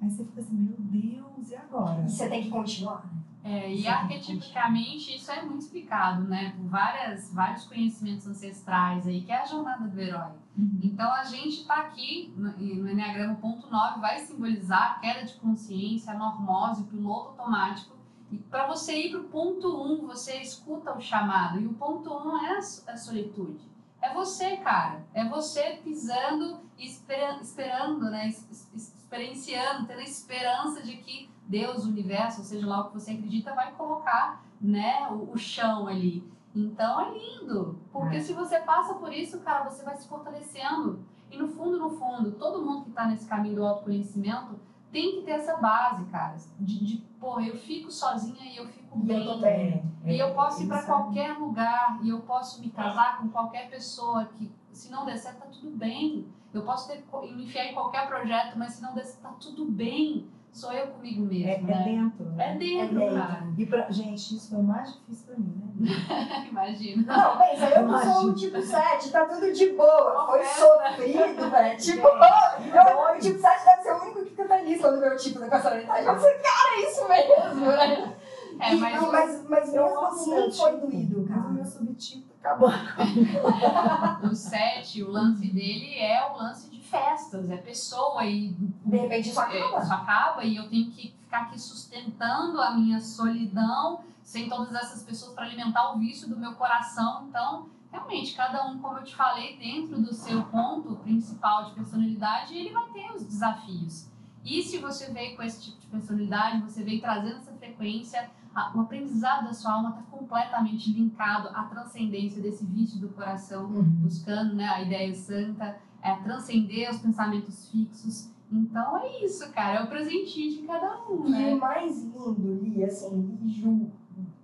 [0.00, 2.02] Aí você fica assim, meu Deus, e agora?
[2.02, 3.13] E você tem que continuar, né?
[3.46, 6.54] É, e arquetipicamente isso é muito explicado, né?
[6.56, 10.32] Por várias, vários conhecimentos ancestrais aí, que é a jornada do herói.
[10.56, 10.80] Uhum.
[10.82, 15.34] Então a gente está aqui no, no Enneagrama ponto 9, vai simbolizar a queda de
[15.34, 17.94] consciência, a normose, o piloto automático.
[18.32, 21.60] E para você ir para o ponto 1, um, você escuta o chamado.
[21.60, 23.60] E o ponto 1 um é a, a solitude.
[24.00, 25.04] É você, cara.
[25.12, 28.26] É você pisando e espera, esperando, né?
[28.26, 33.12] Experienciando, tendo a esperança de que Deus, o universo, ou seja lá o que você
[33.12, 36.26] acredita, vai colocar né, o, o chão ali.
[36.54, 38.20] Então é lindo, porque É.
[38.20, 41.00] se você passa por isso, cara, você vai se fortalecendo.
[41.30, 44.58] E no fundo, no fundo, todo mundo que está nesse caminho do autoconhecimento
[44.92, 48.96] tem que ter essa base, cara, de, de pô, eu fico sozinha e eu fico
[48.96, 49.26] E eu bem.
[49.26, 49.84] tô bem.
[50.06, 53.68] E eu posso ir para é- qualquer lugar, e eu posso me casar com qualquer
[53.68, 56.28] pessoa que, se não der certo, tá tudo bem.
[56.52, 57.04] Eu posso ter,
[57.34, 60.28] me enfiar em qualquer projeto, mas se não der certo, tá tudo bem.
[60.54, 61.82] Sou eu comigo mesmo, É, é né?
[61.84, 62.52] dentro, né?
[62.52, 63.16] É dentro, É dentro.
[63.26, 63.44] cara.
[63.58, 66.46] E pra, gente, isso foi o mais difícil pra mim, né?
[66.48, 67.02] Imagina.
[67.16, 70.26] Não, pensa, eu não sou o tipo 7, tá tudo de boa.
[70.26, 70.92] Foi Oferta.
[70.94, 71.76] sofrido, velho.
[71.82, 75.16] Tipo, eu, o tipo 7 deve ser o único que fica feliz quando vê o
[75.16, 76.06] tipo da personalidade.
[76.06, 78.14] Eu falei, cara, é isso mesmo, né?
[78.60, 81.48] É, mas, não, mas, mas mesmo assim foi tipo, doído, Mas o cara.
[81.52, 82.70] meu subtipo acabou.
[84.30, 88.48] o 7, o lance dele é o lance de festas, é pessoa e
[88.84, 89.82] De repente isso é, acaba.
[89.82, 95.02] isso acaba e eu tenho que ficar aqui sustentando a minha solidão sem todas essas
[95.02, 97.26] pessoas para alimentar o vício do meu coração.
[97.28, 102.56] Então, realmente, cada um, como eu te falei, dentro do seu ponto principal de personalidade,
[102.56, 104.08] ele vai ter os desafios.
[104.44, 108.30] E se você veio com esse tipo de personalidade, você veio trazendo essa frequência,
[108.74, 113.82] o aprendizado da sua alma está completamente linkado à transcendência desse vício do coração Uhum.
[113.82, 118.30] buscando né, a ideia santa, é, transcender os pensamentos fixos.
[118.52, 121.54] Então é isso, cara, é o presentinho de cada um, E né?
[121.54, 123.90] o mais lindo, Li, assim, Li, Ju,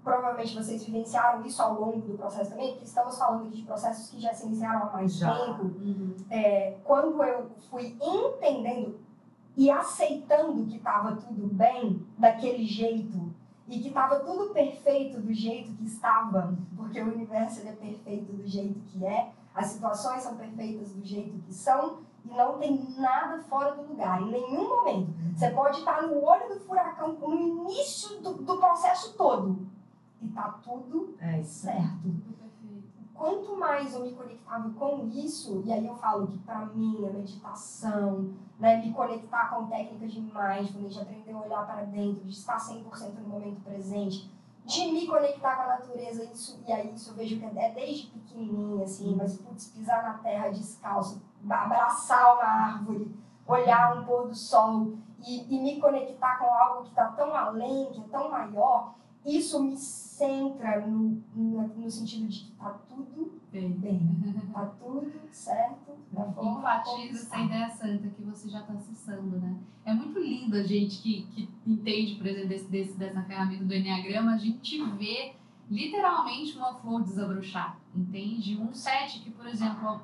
[0.03, 4.11] provavelmente vocês vivenciaram isso ao longo do processo também, porque estamos falando aqui de processos
[4.11, 5.33] que já se iniciaram há mais Já.
[5.33, 5.65] tempo.
[5.65, 6.15] Uhum.
[6.31, 8.99] É, quando eu fui entendendo
[9.57, 13.33] e aceitando que estava tudo bem daquele jeito
[13.69, 18.47] e que estava tudo perfeito do jeito que estava, porque o universo é perfeito do
[18.47, 23.43] jeito que é, as situações são perfeitas do jeito que são e não tem nada
[23.43, 25.13] fora do lugar, em nenhum momento.
[25.35, 29.67] Você pode estar no olho do furacão, no início do, do processo todo,
[30.21, 31.63] e tá tudo É isso.
[31.63, 32.41] certo
[33.21, 37.11] quanto mais eu me conectava com isso, e aí eu falo que para mim a
[37.11, 42.33] meditação, né, me conectar com técnicas de mindfulness, de aprender a olhar para dentro, de
[42.33, 44.31] estar 100% no momento presente,
[44.71, 48.07] de me conectar com a natureza, isso, e aí isso eu vejo que é desde
[48.07, 53.13] pequenininha, assim, mas putz, pisar na terra descalço, abraçar uma árvore,
[53.49, 54.93] olhar um pôr do sol
[55.27, 58.95] e, e me conectar com algo que está tão além, que é tão maior,
[59.27, 63.73] isso me centra no, no, no sentido de que tá tudo Bem.
[63.73, 64.17] bem,
[64.53, 69.57] tá tudo certo forma como Enfatiza essa ideia santa que você já está acessando, né?
[69.85, 73.75] É muito lindo a gente que, que entende, por exemplo, desse, desse, dessa ferramenta do
[73.75, 75.35] Enneagrama, a gente vê
[75.71, 78.57] literalmente uma flor desabrochar, entende?
[78.61, 80.01] Um set que, por exemplo,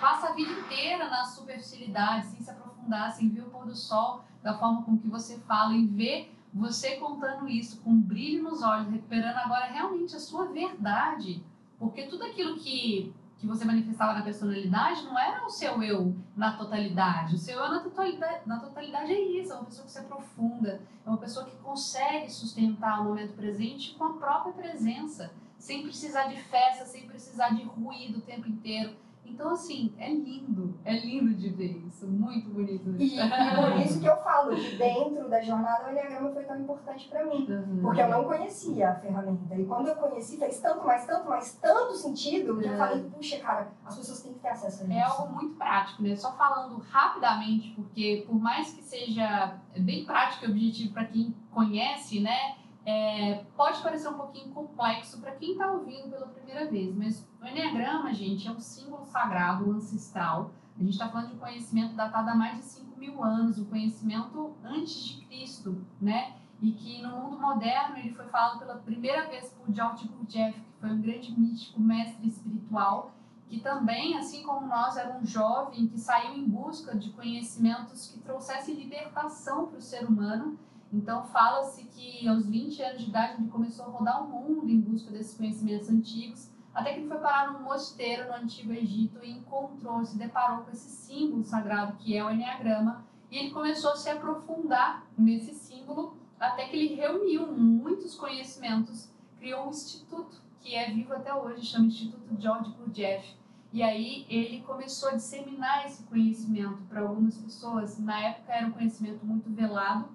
[0.00, 4.24] passa a vida inteira na superficialidade, sem se aprofundar, sem ver o pôr do sol
[4.42, 8.62] da forma com que você fala e ver você contando isso com um brilho nos
[8.62, 11.44] olhos, recuperando agora realmente a sua verdade.
[11.78, 16.56] Porque tudo aquilo que, que você manifestava na personalidade não era o seu eu na
[16.56, 17.34] totalidade.
[17.34, 20.80] O seu eu na totalidade, na totalidade é isso, é uma pessoa que se aprofunda,
[21.04, 26.26] é uma pessoa que consegue sustentar o momento presente com a própria presença, sem precisar
[26.26, 28.94] de festa, sem precisar de ruído o tempo inteiro.
[29.28, 32.94] Então, assim, é lindo, é lindo de ver isso, muito bonito.
[32.98, 36.60] E, e por isso que eu falo que dentro da jornada o Enneagrama foi tão
[36.60, 37.46] importante para mim.
[37.48, 37.80] Uhum.
[37.82, 39.54] Porque eu não conhecia a ferramenta.
[39.54, 42.76] E quando eu conheci, fez tanto, mais tanto, mais tanto sentido que eu É.
[42.76, 44.92] falei, puxa, cara, as pessoas têm que ter acesso a isso.
[44.92, 46.16] É algo muito prático, né?
[46.16, 52.20] Só falando rapidamente, porque por mais que seja bem prático e objetivo para quem conhece,
[52.20, 52.56] né?
[52.86, 57.48] é, pode parecer um pouquinho complexo para quem está ouvindo pela primeira vez, mas o
[57.48, 60.50] Enneagrama, gente, é um símbolo sagrado, ancestral.
[60.76, 63.64] A gente está falando de um conhecimento datado há mais de 5 mil anos, um
[63.66, 66.34] conhecimento antes de Cristo, né?
[66.60, 70.80] E que no mundo moderno ele foi falado pela primeira vez por George Gurdjieff, que
[70.80, 73.14] foi um grande místico, mestre espiritual,
[73.46, 78.18] que também, assim como nós, era um jovem que saiu em busca de conhecimentos que
[78.18, 80.58] trouxessem libertação para o ser humano.
[80.92, 84.80] Então, fala-se que aos 20 anos de idade ele começou a rodar o mundo em
[84.80, 89.30] busca desses conhecimentos antigos, até que ele foi parar num mosteiro no Antigo Egito e
[89.30, 93.96] encontrou, se deparou com esse símbolo sagrado que é o Enneagrama, e ele começou a
[93.96, 100.90] se aprofundar nesse símbolo, até que ele reuniu muitos conhecimentos, criou um instituto que é
[100.90, 103.34] vivo até hoje, chama Instituto George Gurdjieff.
[103.72, 107.98] E aí ele começou a disseminar esse conhecimento para algumas pessoas.
[107.98, 110.10] Na época era um conhecimento muito velado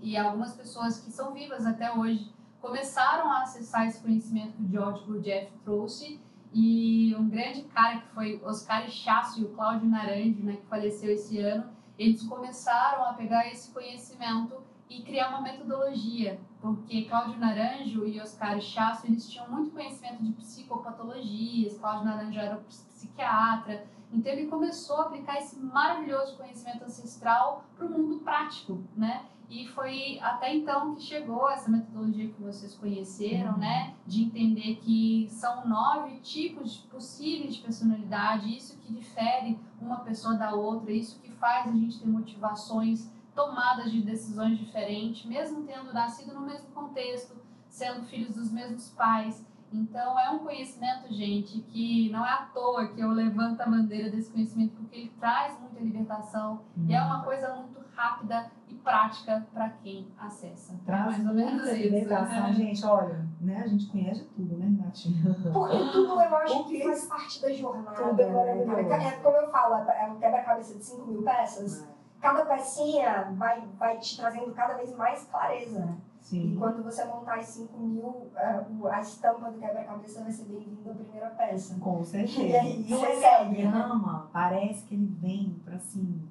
[0.00, 4.68] e algumas pessoas que são vivas até hoje começaram a acessar esse conhecimento que o
[4.70, 6.20] George Gurdjieff trouxe.
[6.52, 11.12] E um grande cara que foi Oscar Ichaço e o Cláudio Naranjo, né, que faleceu
[11.12, 18.04] esse ano, eles começaram a pegar esse conhecimento e criar uma metodologia, porque Cláudio Naranjo
[18.04, 24.48] e Oscar Chasso, eles tinham muito conhecimento de psicopatologias, Cláudio Naranjo era psiquiatra, então ele
[24.48, 29.26] começou a aplicar esse maravilhoso conhecimento ancestral para o mundo prático, né?
[29.50, 33.96] E foi até então que chegou essa metodologia que vocês conheceram, né?
[34.06, 40.54] De entender que são nove tipos possíveis de personalidade, isso que difere uma pessoa da
[40.54, 46.32] outra, isso que faz a gente ter motivações tomadas de decisões diferentes, mesmo tendo nascido
[46.32, 47.36] no mesmo contexto,
[47.68, 49.44] sendo filhos dos mesmos pais.
[49.72, 54.10] Então, é um conhecimento, gente, que não é à toa que eu levanto a bandeira
[54.10, 56.86] desse conhecimento, porque ele traz muita libertação Hum.
[56.88, 60.74] e é uma coisa muito rápida e prática para quem acessa.
[60.86, 62.52] Traz mais ou menos muita isso, libertação, né?
[62.52, 62.84] gente.
[62.86, 63.62] Olha, né?
[63.62, 65.34] A gente conhece tudo, né, Renatinha?
[65.52, 67.96] Porque tudo eu acho que faz parte da jornada.
[67.96, 68.32] tudo é né,
[68.64, 68.92] maravilhoso.
[68.94, 71.86] É como eu falo, é um quebra-cabeça de 5 mil peças.
[72.20, 75.96] Cada pecinha vai, vai te trazendo cada vez mais clareza.
[76.20, 76.38] Né?
[76.38, 76.56] E Sim.
[76.58, 80.94] quando você montar as 5 mil, o- a estampa do quebra-cabeça vai ser bem-vinda à
[80.94, 81.78] primeira peça.
[81.80, 82.40] Com certeza.
[82.42, 83.60] E aí E o você segue, né?
[83.60, 86.22] Enneagrama parece que ele vem pra, assim,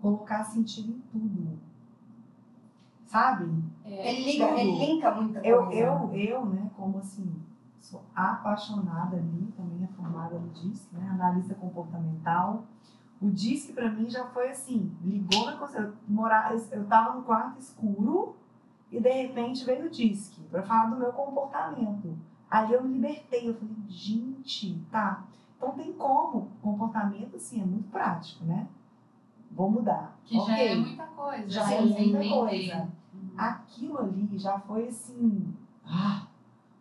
[0.00, 1.58] colocar sentido em tudo.
[3.06, 3.62] Sabe?
[3.84, 4.58] É, Ele liga, tudo.
[4.58, 5.46] ele linka muita coisa.
[5.48, 7.30] Eu, eu, eu, né, como assim,
[7.78, 12.64] sou apaixonada ali, também é formada no DISC, né, analista comportamental.
[13.20, 15.78] O DISC pra mim já foi assim, ligou na coisa.
[15.78, 18.34] Eu, morava, eu tava no quarto escuro
[18.92, 22.16] e de repente veio o DISC pra falar do meu comportamento.
[22.50, 25.24] Ali eu me libertei, eu falei, gente, tá.
[25.56, 26.50] Então tem como.
[26.60, 28.68] Comportamento, assim, é muito prático, né?
[29.50, 30.18] Vou mudar.
[30.24, 30.68] que já Ok.
[30.68, 31.48] é muita coisa.
[31.48, 32.88] Já assim, é muita coisa.
[33.14, 33.30] Uhum.
[33.36, 35.54] aquilo ali já foi assim,
[35.86, 36.26] ah,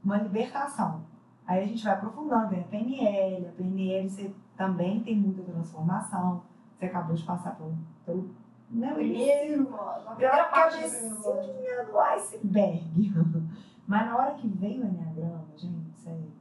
[0.04, 1.04] uma libertação.
[1.45, 6.43] Aí a gente vai aprofundando, vem a PNL, a PNL você também tem muita transformação.
[6.78, 8.30] Você acabou de passar pelo, pelo
[8.71, 13.13] né, o Primeiro, a primeira cabecinha do iceberg.
[13.88, 16.31] Mas na hora que veio o Enneagrama, gente, sério,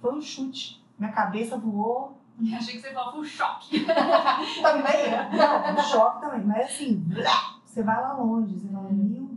[0.00, 0.84] foi um chute.
[0.98, 2.18] Minha cabeça voou.
[2.54, 3.80] Achei que você falou, foi um choque.
[4.60, 5.30] Também, né?
[5.32, 9.34] Não, um choque também, mas assim, blá, você vai lá longe, você fala, meu Deus.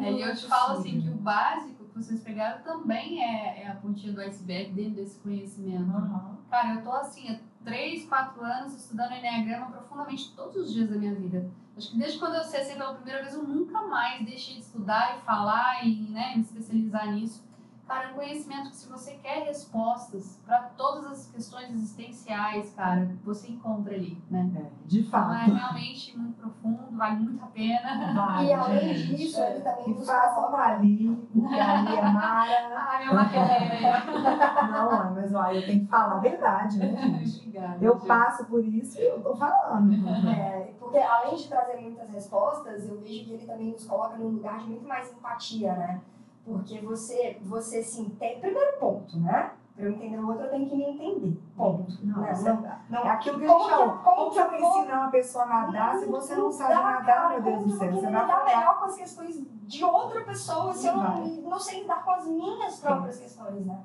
[0.00, 3.22] É, e eu te não falo é assim que o básico que vocês pegaram também
[3.22, 5.90] é, é a pontinha do iceberg dentro desse conhecimento.
[5.90, 6.38] Aham.
[6.50, 11.14] Cara, eu tô assim, 3, 4 anos estudando Enneagrama profundamente todos os dias da minha
[11.14, 11.50] vida.
[11.76, 15.16] Acho que desde quando eu acessei pela primeira vez, eu nunca mais deixei de estudar
[15.16, 17.46] e falar e né, me especializar nisso.
[17.88, 23.08] Cara, é um conhecimento que se você quer respostas para todas as questões existenciais, cara,
[23.24, 24.50] você encontra ali, né?
[24.56, 25.54] É, de Então é fato.
[25.54, 28.12] realmente muito profundo, vale muito a pena.
[28.14, 29.16] Vai, E além gente.
[29.16, 32.68] disso, ele também E nos façam coloca ali, porque ali é Mara.
[32.78, 34.72] Ah, meu maquinário.
[34.72, 37.38] Não, mas olha, eu tenho que falar a verdade, né, gente?
[37.48, 37.84] Obrigada.
[37.84, 38.06] Eu gente.
[38.06, 40.08] passo por isso e eu tô falando.
[40.28, 44.28] É, porque além de trazer muitas respostas, eu vejo que ele também nos coloca num
[44.28, 46.00] lugar de muito mais empatia, né?
[46.48, 48.40] Porque você, você sim, tem.
[48.40, 49.52] Primeiro ponto, né?
[49.74, 51.40] Pra eu entender o outro, eu tenho que me entender.
[51.56, 51.86] Ponto.
[52.02, 52.32] Não, Né?
[52.42, 53.98] Não, é, não, é aquilo que a gente falou.
[53.98, 57.06] como que eu vou ensinar uma pessoa a nadar se você não sabe dá, nadar,
[57.06, 57.92] cara, meu Deus do céu?
[57.92, 58.44] Você vai falar.
[58.44, 62.26] melhor com as questões de outra pessoa se eu não, não sei lidar com as
[62.26, 63.78] minhas próprias questões, né?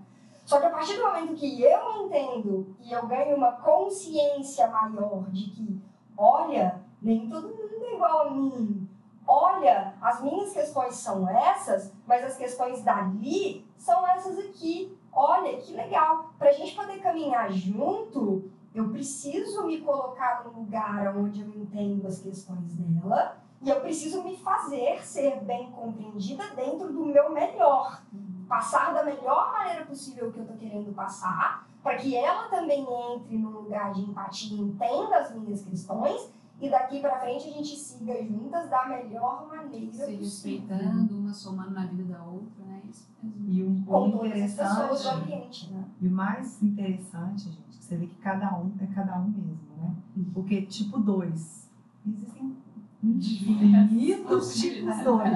[0.46, 5.30] Só que a partir do momento que eu entendo e eu ganho uma consciência maior
[5.30, 5.82] de que,
[6.18, 8.83] olha, nem todo mundo é igual a mim.
[9.26, 14.98] Olha, as minhas questões são essas, mas as questões dali são essas aqui.
[15.12, 16.34] Olha, que legal.
[16.38, 22.08] Para a gente poder caminhar junto, eu preciso me colocar num lugar onde eu entendo
[22.08, 28.04] as questões dela e eu preciso me fazer ser bem compreendida dentro do meu melhor.
[28.48, 32.82] Passar da melhor maneira possível que eu tô querendo passar, para que ela também
[33.14, 36.30] entre num lugar de empatia, entenda as minhas questões
[36.64, 41.72] e daqui para frente a gente siga juntas da melhor maneira Se respeitando, uma somando
[41.72, 42.82] na vida da outra, né?
[42.90, 43.52] Isso mesmo.
[43.54, 45.84] E um Com ponto interessante, ambiente, né?
[46.00, 49.76] e o mais interessante, gente, que você vê que cada um é cada um mesmo,
[49.78, 49.94] né?
[50.34, 51.70] Porque tipo 2,
[52.08, 52.56] existem
[53.04, 55.30] infinitos tipos 2.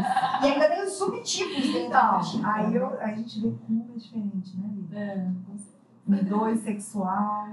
[0.44, 4.58] E ainda tem os subtipos dentro Então, aí eu, a gente vê como é diferente,
[4.58, 4.98] né, Lívia?
[4.98, 5.32] É,
[6.08, 7.50] Um 2 sexual,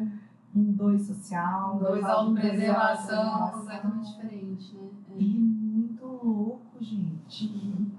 [0.54, 4.90] um 2 social, dois autopreservação, autopreservação completamente diferente, né?
[5.10, 5.18] É.
[5.18, 7.92] E muito louco, gente.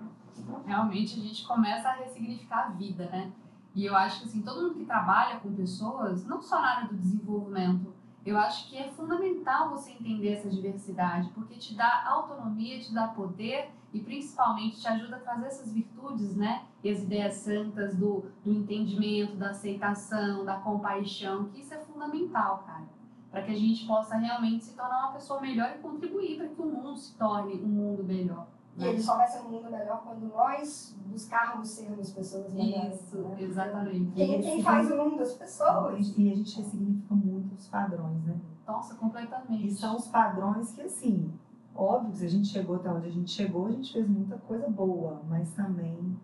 [0.65, 3.31] Realmente a gente começa a ressignificar a vida, né?
[3.73, 6.87] E eu acho que assim, todo mundo que trabalha com pessoas, não só na área
[6.87, 7.93] do desenvolvimento,
[8.25, 13.09] eu acho que é fundamental você entender essa diversidade, porque te dá autonomia, te dá
[13.09, 16.65] poder e principalmente te ajuda a trazer essas virtudes, né?
[16.83, 22.65] E as ideias santas do, do entendimento, da aceitação, da compaixão, que isso é fundamental,
[22.67, 22.83] cara.
[23.31, 26.61] para que a gente possa realmente se tornar uma pessoa melhor e contribuir para que
[26.61, 28.47] o mundo se torne um mundo melhor.
[28.77, 33.01] E ele só vai ser um mundo melhor quando nós buscarmos sermos pessoas melhores.
[33.01, 33.37] Isso, né?
[33.39, 34.11] exatamente.
[34.11, 35.21] Quem, quem faz o mundo?
[35.21, 36.13] As pessoas.
[36.17, 38.37] E a gente ressignifica muito os padrões, né?
[38.67, 39.67] Nossa, completamente.
[39.67, 41.31] E são os padrões que, assim,
[41.75, 44.37] óbvio que se a gente chegou até onde a gente chegou, a gente fez muita
[44.37, 46.17] coisa boa, mas também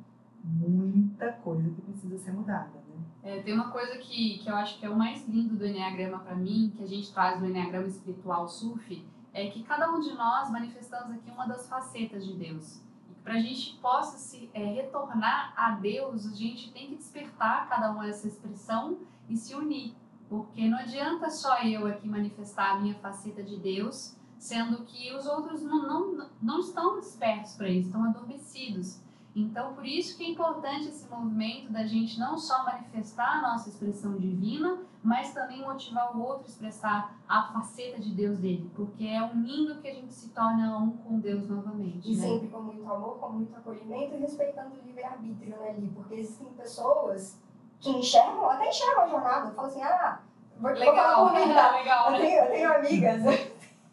[0.43, 3.03] muita coisa que precisa ser mudada, né?
[3.23, 6.19] É, tem uma coisa que, que eu acho que é o mais lindo do Enneagrama
[6.19, 10.13] para mim, que a gente traz no Enneagrama Espiritual SUF, é que cada um de
[10.13, 12.81] nós manifestamos aqui uma das facetas de Deus.
[13.09, 17.69] E para a gente possa se é, retornar a Deus, a gente tem que despertar
[17.69, 18.97] cada uma essa expressão
[19.29, 19.95] e se unir.
[20.27, 25.27] Porque não adianta só eu aqui manifestar a minha faceta de Deus, sendo que os
[25.27, 28.99] outros não, não, não estão despertos para isso, estão adormecidos.
[29.35, 33.69] Então, por isso que é importante esse movimento da gente não só manifestar a nossa
[33.69, 39.05] expressão divina, mas também motivar o outro a expressar a faceta de Deus dele, porque
[39.05, 42.11] é unindo que a gente se torna um com Deus novamente.
[42.11, 42.27] E né?
[42.27, 45.87] sempre com muito amor, com muito acolhimento e respeitando o livre-arbítrio né, ali.
[45.93, 47.39] Porque existem pessoas
[47.79, 50.19] que enxergam, até enxergam a jornada, falam assim, ah,
[50.59, 51.71] vou, vou falar Legal, por mim, tá?
[51.77, 52.19] legal, Eu né?
[52.19, 53.50] tenho, eu tenho amigas.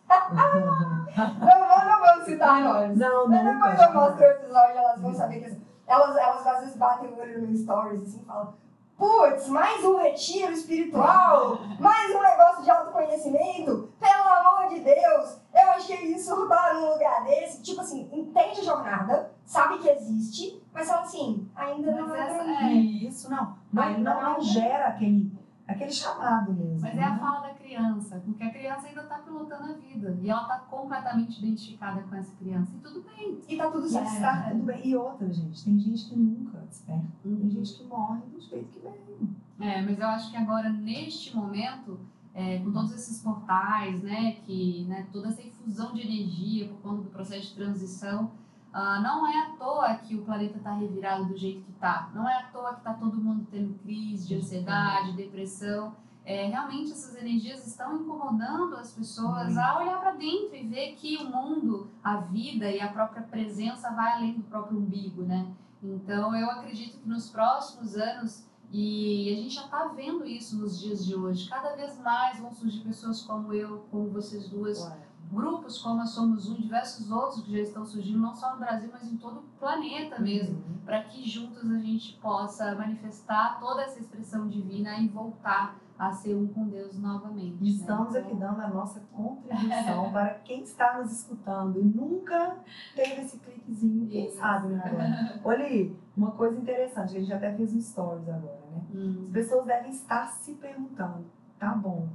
[0.09, 2.97] Não, vou- não vamos citar nomes.
[2.99, 3.53] Não, Mas não.
[3.55, 7.19] depois eu mostro o episódio, elas vão saber que elas, elas às vezes batem o
[7.21, 8.55] olho no stories assim, e falam:
[8.97, 15.71] Putz, mais um retiro espiritual, mais um negócio de autoconhecimento, pelo amor de Deus, eu
[15.71, 17.63] achei isso tá num lugar desse.
[17.63, 22.23] Tipo assim, entende a jornada, sabe que existe, mas fala assim, ainda não Mas é.
[22.23, 22.73] essa é-.
[22.73, 23.57] Isso, não.
[23.73, 24.33] Não, Ainda não, não.
[24.35, 25.31] não gera aquele,
[25.67, 26.81] aquele chamado mesmo.
[26.81, 27.05] Mas é né?
[27.05, 30.59] a fala da criança, porque a criança ainda está pilotando a vida e ela está
[30.59, 32.72] completamente identificada com essa criança.
[32.74, 33.39] E tudo bem.
[33.49, 34.12] E tá tudo certo.
[34.12, 34.87] está tudo bem.
[34.87, 37.07] E outra, gente, tem gente que nunca desperta.
[37.22, 39.37] Tem gente que morre do jeito que veio.
[39.61, 41.99] É, mas eu acho que agora, neste momento,
[42.35, 47.03] é, com todos esses portais, né, que, né, toda essa infusão de energia por conta
[47.03, 48.31] do processo de transição,
[48.72, 52.11] ah, não é à toa que o planeta está revirado do jeito que está.
[52.14, 55.97] Não é à toa que está todo mundo tendo crise de ansiedade, depressão.
[56.31, 61.16] É, realmente essas energias estão incomodando as pessoas a olhar para dentro e ver que
[61.16, 65.51] o mundo, a vida e a própria presença vai além do próprio umbigo, né?
[65.83, 70.79] Então eu acredito que nos próximos anos e a gente já está vendo isso nos
[70.79, 71.49] dias de hoje.
[71.49, 74.93] Cada vez mais vão surgir pessoas como eu, como vocês duas,
[75.33, 78.91] grupos como a Somos Um, diversos outros que já estão surgindo, não só no Brasil,
[78.93, 80.79] mas em todo o planeta mesmo, Uhum.
[80.85, 86.34] para que juntos a gente possa manifestar toda essa expressão divina e voltar a ser
[86.36, 87.57] um com Deus novamente.
[87.61, 88.20] E Estamos né?
[88.20, 92.57] aqui dando a nossa contribuição para quem está nos escutando e nunca
[92.94, 95.40] teve esse cliquezinho, quem sabe, né, agora.
[95.44, 98.82] Olha, uma coisa interessante, que a gente até fez um stories agora, né?
[98.90, 101.24] As Hum, pessoas devem estar se perguntando,
[101.59, 102.09] tá bom,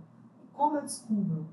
[0.54, 1.46] como eu descubro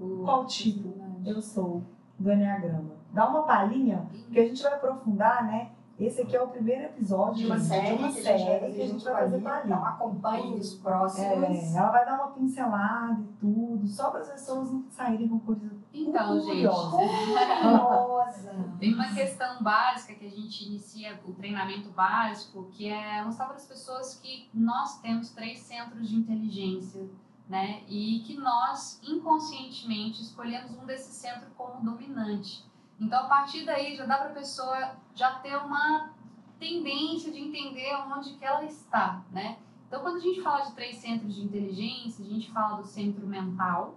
[0.00, 0.92] o- qual tipo
[1.24, 1.82] eu sou
[2.18, 2.96] do Enneagrama?
[3.12, 5.71] Dá uma palhinha, porque a gente vai aprofundar, né?
[6.02, 8.24] Esse aqui é o primeiro episódio De uma gente, série, de uma que a gente
[8.24, 11.24] vai série fazer que a gente vai fazer Lia, com a Então acompanhe os próximos.
[11.24, 15.38] É, ela vai dar uma pincelada e tudo, só para as pessoas não saírem com
[15.38, 16.96] coisa Então, gente, curiosa.
[16.96, 18.54] Curiosa.
[18.80, 23.56] Tem uma questão básica que a gente inicia o treinamento básico, que é mostrar para
[23.56, 27.08] as pessoas que nós temos três centros de inteligência,
[27.48, 27.84] né?
[27.86, 32.71] E que nós inconscientemente escolhemos um desses centros como dominante.
[33.02, 36.10] Então, a partir daí, já dá para a pessoa já ter uma
[36.58, 39.58] tendência de entender onde que ela está, né?
[39.88, 43.26] Então, quando a gente fala de três centros de inteligência, a gente fala do centro
[43.26, 43.96] mental,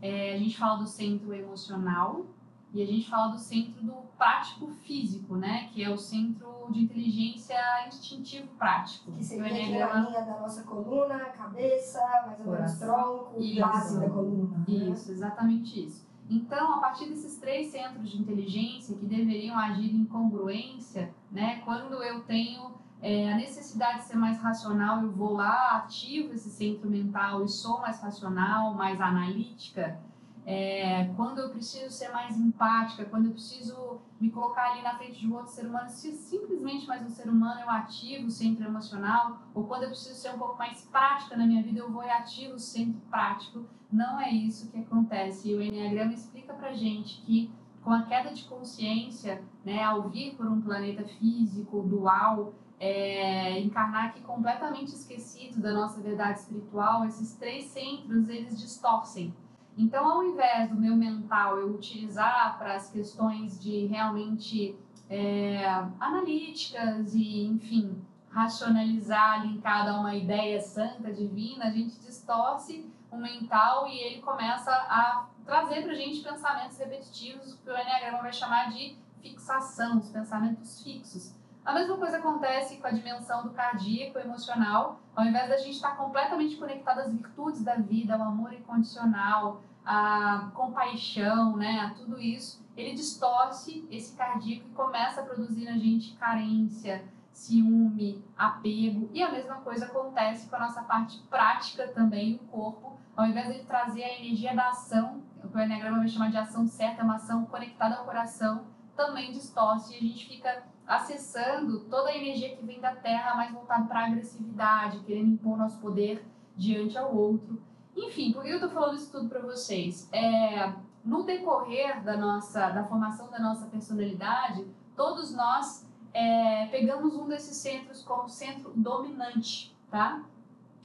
[0.00, 2.24] é, a gente fala do centro emocional
[2.72, 5.68] e a gente fala do centro do prático físico, né?
[5.72, 7.56] Que é o centro de inteligência
[7.88, 9.12] instintivo prático.
[9.12, 13.34] Que seria O aqui na Enneagrama- linha da nossa coluna, cabeça, mais ou menos tronco
[13.42, 14.58] e base da coluna.
[14.58, 14.64] né?
[14.74, 16.05] Isso, exatamente isso.
[16.28, 21.60] Então, a partir desses três centros de inteligência que deveriam agir em congruência, né?
[21.64, 26.50] Quando eu tenho é, a necessidade de ser mais racional, eu vou lá, ativo esse
[26.50, 30.00] centro mental e sou mais racional, mais analítica.
[30.48, 35.18] É, quando eu preciso ser mais empática, quando eu preciso me colocar ali na frente
[35.18, 38.64] de um outro ser humano, se simplesmente mais um ser humano, eu ativo o centro
[38.64, 42.04] emocional, ou quando eu preciso ser um pouco mais prática na minha vida, eu vou
[42.04, 43.66] e ativo o centro prático.
[43.90, 45.50] Não é isso que acontece.
[45.50, 47.50] E o Enneagrama explica pra gente que
[47.82, 54.06] com a queda de consciência, né, ao vir por um planeta físico, dual, é, encarnar
[54.06, 59.34] aqui completamente esquecido da nossa verdade espiritual, esses três centros eles distorcem.
[59.76, 64.74] Então, ao invés do meu mental eu utilizar para as questões de realmente
[65.10, 65.66] é,
[66.00, 73.86] analíticas e, enfim, racionalizar linkada a uma ideia santa, divina, a gente distorce o mental
[73.86, 78.70] e ele começa a trazer para a gente pensamentos repetitivos, que o Enneagrama vai chamar
[78.70, 81.34] de fixação, os pensamentos fixos.
[81.64, 85.00] A mesma coisa acontece com a dimensão do cardíaco, emocional.
[85.16, 90.50] Ao invés da gente estar completamente conectado às virtudes da vida, ao amor incondicional, à
[90.52, 96.14] compaixão, né, a tudo isso, ele distorce esse cardíaco e começa a produzir na gente
[96.16, 99.08] carência, ciúme, apego.
[99.14, 102.98] E a mesma coisa acontece com a nossa parte prática também, o corpo.
[103.16, 106.36] Ao invés de trazer a energia da ação, o que o Enneagrama vai chamar de
[106.36, 108.66] ação certa, uma ação conectada ao coração,
[108.96, 113.52] também distorce e a gente fica acessando toda a energia que vem da Terra, mais
[113.52, 116.26] voltado para a agressividade, querendo impor nosso poder
[116.56, 117.62] diante ao outro.
[117.96, 120.08] Enfim, por que eu estou falando isso tudo para vocês?
[120.12, 120.72] É,
[121.04, 127.56] no decorrer da nossa, da formação da nossa personalidade, todos nós é, pegamos um desses
[127.56, 130.24] centros como centro dominante, tá?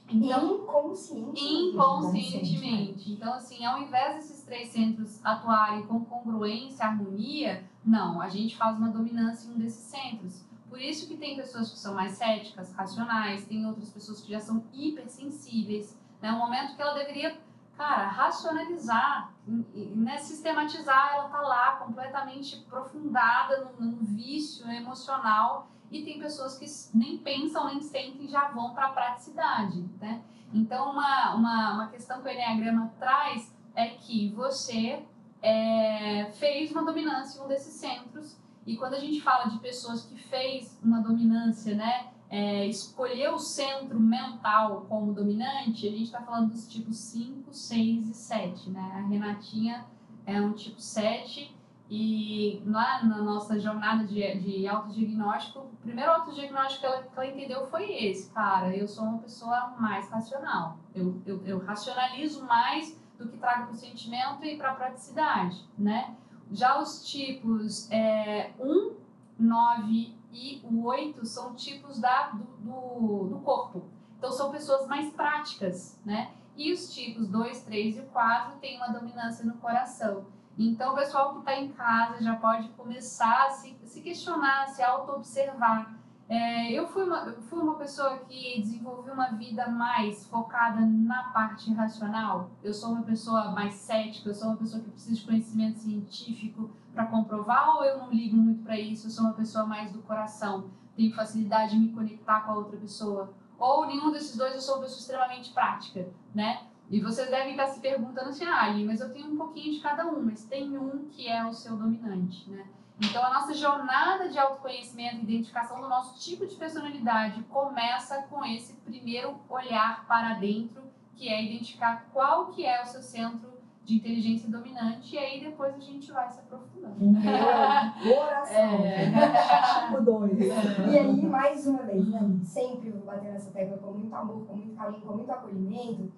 [0.08, 1.44] Então, inconscientemente.
[1.44, 3.12] Inconscientemente.
[3.12, 8.76] Então, assim, ao invés desses três centros atuarem com congruência, harmonia, não, a gente faz
[8.76, 10.44] uma dominância em um desses centros.
[10.68, 14.40] Por isso que tem pessoas que são mais céticas, racionais, tem outras pessoas que já
[14.40, 15.96] são hipersensíveis.
[16.22, 16.32] Né?
[16.32, 17.36] Um momento que ela deveria,
[17.76, 20.16] cara, racionalizar, né?
[20.18, 27.18] sistematizar, ela tá lá completamente aprofundada num, num vício emocional e tem pessoas que nem
[27.18, 30.22] pensam, nem sentem, já vão para a praticidade, né?
[30.54, 35.04] Então, uma, uma, uma questão que o Enneagrama traz é que você
[35.42, 40.04] é, fez uma dominância em um desses centros e quando a gente fala de pessoas
[40.04, 46.22] que fez uma dominância, né, é, escolheu o centro mental como dominante, a gente está
[46.22, 48.92] falando dos tipos 5, 6 e 7, né?
[48.94, 49.84] A Renatinha
[50.24, 51.54] é um tipo 7
[51.90, 57.26] e lá na nossa jornada de, de autodiagnóstico, o primeiro autodiagnóstico que ela, que ela
[57.26, 60.78] entendeu foi esse, cara, eu sou uma pessoa mais racional.
[60.94, 65.68] Eu, eu, eu racionalizo mais do que trago para o sentimento e para a praticidade,
[65.76, 66.16] né?
[66.50, 68.96] Já os tipos é, 1,
[69.38, 73.84] 9 e o 8 são tipos da, do, do, do corpo.
[74.18, 76.32] Então, são pessoas mais práticas, né?
[76.56, 80.26] E os tipos 2, 3 e 4 têm uma dominância no coração.
[80.58, 84.82] Então, o pessoal que está em casa já pode começar a se, se questionar, se
[84.82, 85.94] auto-observar.
[86.28, 91.24] É, eu, fui uma, eu fui uma pessoa que desenvolveu uma vida mais focada na
[91.24, 92.50] parte racional.
[92.62, 96.70] Eu sou uma pessoa mais cética, eu sou uma pessoa que precisa de conhecimento científico
[96.92, 99.06] para comprovar ou eu não ligo muito para isso?
[99.06, 102.76] Eu sou uma pessoa mais do coração, tenho facilidade de me conectar com a outra
[102.76, 103.32] pessoa.
[103.58, 106.66] Ou nenhum desses dois, eu sou uma pessoa extremamente prática, né?
[106.90, 110.06] E vocês devem estar se perguntando assim, ah, mas eu tenho um pouquinho de cada
[110.06, 112.66] um, mas tem um que é o seu dominante, né?
[113.00, 118.74] Então, a nossa jornada de autoconhecimento, identificação do nosso tipo de personalidade começa com esse
[118.74, 120.82] primeiro olhar para dentro,
[121.16, 123.51] que é identificar qual que é o seu centro
[123.84, 126.94] de inteligência dominante, e aí depois a gente vai se aprofundando.
[127.00, 128.84] Meu coração.
[128.84, 129.90] É.
[129.90, 130.38] tipo dois.
[130.38, 132.40] E aí, mais uma vez, né?
[132.44, 136.12] Sempre vou bater nessa tecla com muito amor, com muito carinho, com muito acolhimento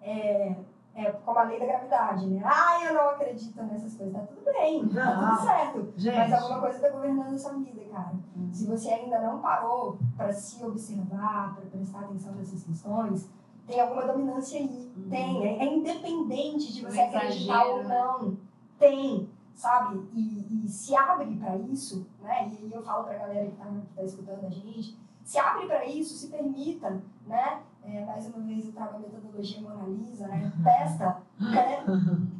[0.00, 0.56] é,
[0.94, 2.42] é como a lei da gravidade, né?
[2.44, 4.14] Ah, eu não acredito nessas coisas.
[4.14, 5.92] Tá tudo bem, tá tudo certo.
[5.96, 6.16] Gente.
[6.16, 8.14] Mas alguma coisa tá governando a sua vida, cara.
[8.36, 8.52] Uhum.
[8.52, 13.30] Se você ainda não parou para se observar, para prestar atenção nessas questões,
[13.68, 14.90] tem alguma dominância aí.
[14.96, 15.10] Uhum.
[15.10, 15.46] Tem.
[15.46, 17.88] É, é, independente de você acreditar ou né?
[17.88, 18.36] não.
[18.78, 20.08] Tem, sabe?
[20.14, 22.50] E, e se abre para isso, né?
[22.50, 25.84] E eu falo pra galera que tá, que tá escutando a gente, se abre para
[25.84, 27.60] isso, se permita, né?
[27.84, 30.52] É, mais uma vez eu trago a metodologia Mona Lisa, né?
[30.64, 31.84] Testa, né?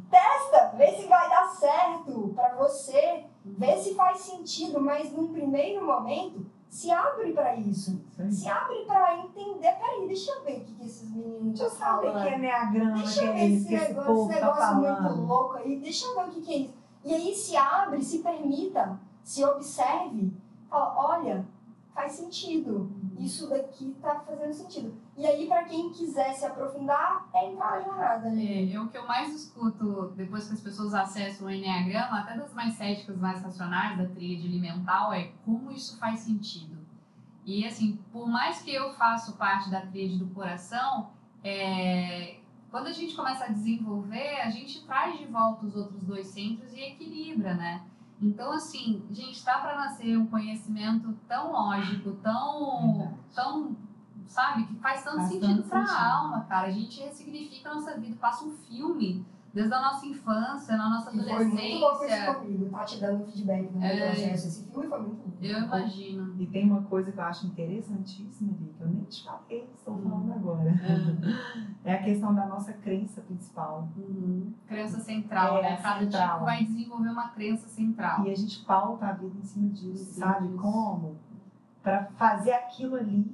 [0.09, 5.85] Testa, vê se vai dar certo para você, vê se faz sentido, mas num primeiro
[5.85, 7.99] momento, se abre para isso.
[8.15, 8.31] Sim.
[8.31, 9.71] Se abre para entender.
[9.71, 12.21] Peraí, deixa eu ver o que, que esses meninos estão falando.
[12.21, 15.79] que é Enneagrama, deixa eu ver esse negócio, esse negócio tá muito louco aí.
[15.79, 16.73] Deixa eu ver o que, que é isso.
[17.03, 20.31] E aí se abre, se permita, se observe.
[20.69, 21.45] Fala, olha,
[21.93, 22.91] faz sentido.
[23.17, 24.93] Isso daqui tá fazendo sentido.
[25.19, 28.29] E aí, para quem quiser se aprofundar, é entrar na jornada.
[28.29, 28.71] Né?
[28.71, 32.53] É, o que eu mais escuto depois que as pessoas acessam o Enneagrama, até das
[32.53, 36.77] mais céticas, mais racionais, da tríade alimentar, é como isso faz sentido.
[37.45, 41.09] E assim, por mais que eu faça parte da tríade do coração,
[41.43, 42.37] é,
[42.71, 46.71] quando a gente começa a desenvolver, a gente traz de volta os outros dois centros
[46.71, 47.83] e equilibra, né?
[48.21, 53.75] Então, assim, gente, tá para nascer um conhecimento tão lógico, tão, tão
[54.29, 56.67] sabe, que faz tanto faz sentido para a alma, cara.
[56.67, 61.09] A gente ressignifica a nossa vida, passa um filme desde a nossa infância, na nossa
[61.09, 62.33] E foi muito louco isso adolescência.
[62.35, 64.05] comigo, tá te dando feedback do meu É.
[64.11, 64.47] processo.
[64.47, 65.37] Esse filme foi muito louco.
[65.41, 66.35] Eu imagino.
[66.39, 69.97] E tem uma coisa que eu acho interessantíssima ali, que eu nem te falei, estou
[69.97, 70.79] falando agora.
[71.83, 73.89] É a questão da nossa crença principal.
[73.97, 74.53] Uhum.
[74.67, 75.77] Crença central, É, né?
[75.81, 76.33] Cada central.
[76.33, 78.25] tipo vai desenvolver uma crença central.
[78.27, 80.47] E a gente pauta a vida em cima disso, Sim, sabe?
[80.47, 80.61] disso.
[80.61, 81.15] Como?
[81.81, 83.25] Para fazer aquilo ali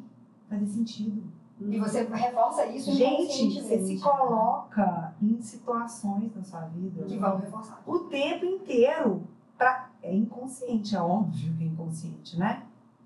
[0.50, 1.24] fazer sentido.
[1.62, 7.38] E você reforça isso Gente, você se coloca em situações na sua vida Que vão
[7.38, 7.82] reforçar.
[7.88, 9.24] o tempo inteiro.
[9.58, 9.90] Pra...
[10.04, 12.64] É inconsciente, é óbvio que é inconsciente, né?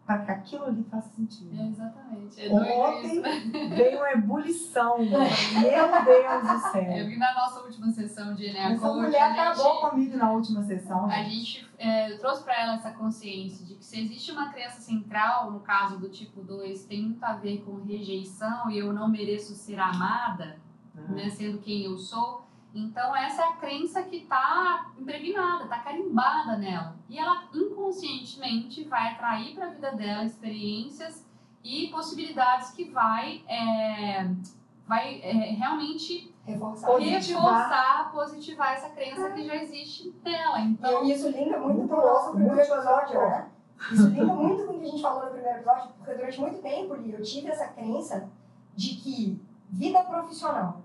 [0.10, 1.55] Para que aquilo ali faça sentido.
[1.55, 2.41] É, exatamente.
[2.41, 3.22] É isso, Ontem
[3.70, 4.97] veio uma ebulição.
[4.97, 7.05] Meu Deus do Eu céu.
[7.07, 10.32] vi na nossa última sessão de Enea Essa Coach, mulher a gente- acabou comigo na
[10.32, 11.05] última sessão.
[11.05, 15.51] A gente é, trouxe para ela essa consciência de que se existe uma crença central,
[15.51, 19.53] no caso do tipo 2, tem muito a ver com rejeição e eu não mereço
[19.53, 20.57] ser amada,
[20.97, 22.49] Ah, né, sendo quem eu sou.
[22.74, 26.95] Então, essa é a crença que está impregnada, está carimbada nela.
[27.09, 31.26] E ela inconscientemente vai atrair para a vida dela experiências
[31.63, 34.30] e possibilidades que vai, é,
[34.88, 36.88] vai é, realmente Reforçar.
[36.88, 37.43] Positivar.
[37.43, 40.59] reforçar, positivar essa crença que já existe nela.
[40.61, 43.49] Então, E isso linda muito com o nosso primeiro episódio, né?
[43.91, 46.61] Isso linda muito com o que a gente falou no primeiro episódio, porque durante muito
[46.61, 48.30] tempo, Li, eu tive essa crença
[48.76, 50.82] de que vida profissional,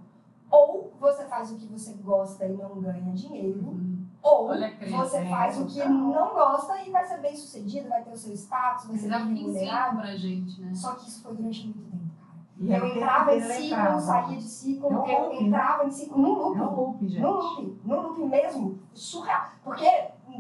[0.55, 3.77] ou você faz o que você gosta e não ganha dinheiro,
[4.23, 7.37] ou Olha a crença, você é, faz o que não gosta e vai ser bem
[7.37, 9.97] sucedido, vai ter o seu status, vai ser bem remunerado.
[9.99, 10.73] pra gente, né?
[10.75, 12.35] Só que isso foi durante muito tempo, cara.
[12.57, 15.47] E Eu entrava em inteiro ciclo, saía de ciclo, É um eu loop, né?
[15.47, 16.59] entrava em ciclo, num É loop.
[16.61, 17.21] um loop, gente.
[17.23, 19.45] No loop, no loop mesmo, surreal.
[19.63, 19.91] Porque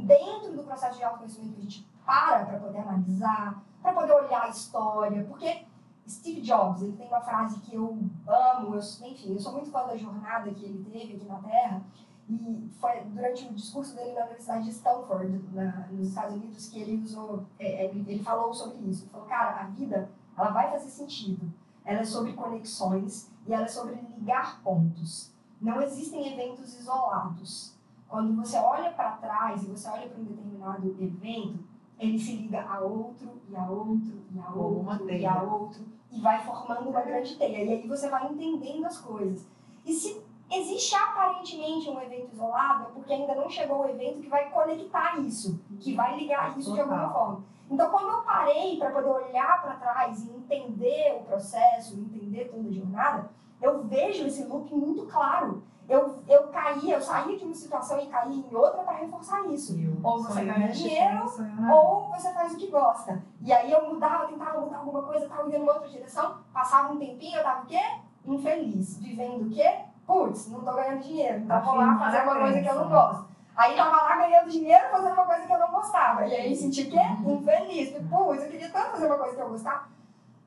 [0.07, 4.49] dentro do processo de autoconhecimento a gente para para poder analisar, para poder olhar a
[4.49, 5.67] história, porque
[6.09, 9.87] Steve Jobs, ele tem uma frase que eu amo, eu, enfim, eu sou muito fã
[9.87, 11.83] da jornada que ele teve aqui na Terra,
[12.29, 16.81] e foi durante o discurso dele na Universidade de Stanford, na- nos Estados Unidos, que
[16.81, 19.05] ele usou, é, é, ele, falou sobre isso.
[19.05, 21.53] Ele falou, cara, a vida, ela vai fazer sentido.
[21.85, 25.33] Ela é sobre conexões e ela é sobre ligar pontos.
[25.61, 27.75] Não existem eventos isolados.
[28.09, 31.59] Quando você olha para trás e você olha para um determinado evento,
[31.99, 36.21] ele se liga a outro, e a outro, e a outro, e a outro, e
[36.21, 37.65] vai formando uma grande teia.
[37.65, 39.47] E aí você vai entendendo as coisas.
[39.85, 44.29] E se existe aparentemente um evento isolado, é porque ainda não chegou o evento que
[44.29, 47.45] vai conectar isso, que vai ligar isso de alguma forma.
[47.71, 52.69] Então, quando eu parei para poder olhar para trás e entender o processo, entender toda
[52.69, 53.31] a jornada,
[53.65, 55.63] eu vejo esse loop muito claro.
[55.89, 59.75] Eu, eu caía, eu saía de uma situação e caía em outra para reforçar isso.
[60.03, 61.25] Ou você ganha dinheiro,
[61.59, 63.23] na Ou você faz o que gosta.
[63.41, 66.99] E aí eu mudava, tentava mudar alguma coisa, tava indo numa outra direção, passava um
[66.99, 67.81] tempinho, eu tava o quê?
[68.27, 68.99] Infeliz.
[68.99, 69.81] Vivendo o quê?
[70.07, 73.07] Putz, não tô ganhando dinheiro, então vou lá fazer uma coisa que eu não crença.
[73.07, 73.35] gosto.
[73.57, 76.27] Aí tava lá ganhando dinheiro fazendo uma coisa que eu não gostava.
[76.27, 77.01] E aí senti o quê?
[77.27, 77.91] Infeliz.
[77.91, 79.94] Porque, Putz, eu queria tanto fazer uma coisa que eu gostava.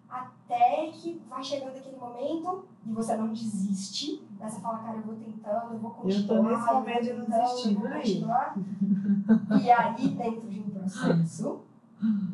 [0.10, 4.26] Até que vai chegando aquele momento e você não desiste.
[4.40, 6.44] Aí você fala, cara, eu vou tentando, eu vou Eu tô continuar.
[6.44, 8.58] nesse eu momento de não desistir, eu vou continuar.
[9.62, 11.62] E aí, dentro de um processo,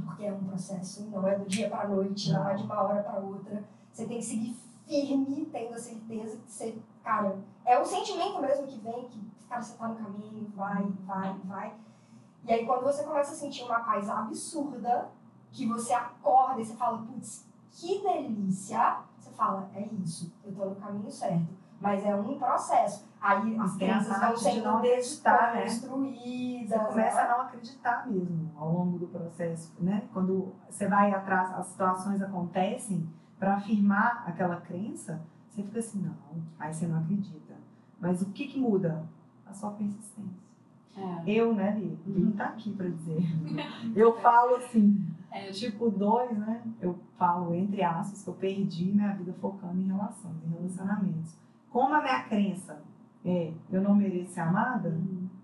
[0.06, 2.82] porque é um processo, não é do dia para a noite, não é de uma
[2.82, 4.56] hora para outra, você tem que seguir
[4.86, 9.20] firme, tendo a certeza que você, cara, é o sentimento mesmo que vem, que,
[9.50, 11.74] cara, você tá no caminho, vai, vai, vai.
[12.46, 15.10] E aí, quando você começa a sentir uma paz absurda,
[15.52, 20.66] que você acorda e você fala, putz, que delícia, você fala, é isso, eu tô
[20.66, 21.64] no caminho certo.
[21.82, 23.06] Mas é um processo.
[23.20, 25.68] Aí as a crenças vão sendo não acreditar, né?
[25.68, 27.30] Você começa a né?
[27.30, 30.04] não acreditar mesmo ao longo do processo, né?
[30.14, 36.16] Quando você vai atrás, as situações acontecem para afirmar aquela crença, você fica assim, não,
[36.58, 37.54] aí você não acredita.
[38.00, 39.06] Mas o que que muda?
[39.46, 40.44] A sua persistência.
[40.96, 41.24] É.
[41.30, 41.98] Eu, né, Li?
[42.06, 43.22] Ele tá aqui para dizer.
[43.96, 46.62] Eu falo assim, É, tipo dois, né?
[46.80, 51.36] Eu falo entre aspas que eu perdi minha vida focando em relações, em relacionamentos.
[51.72, 52.84] Como a minha crença
[53.26, 54.96] é eu não mereço ser amada,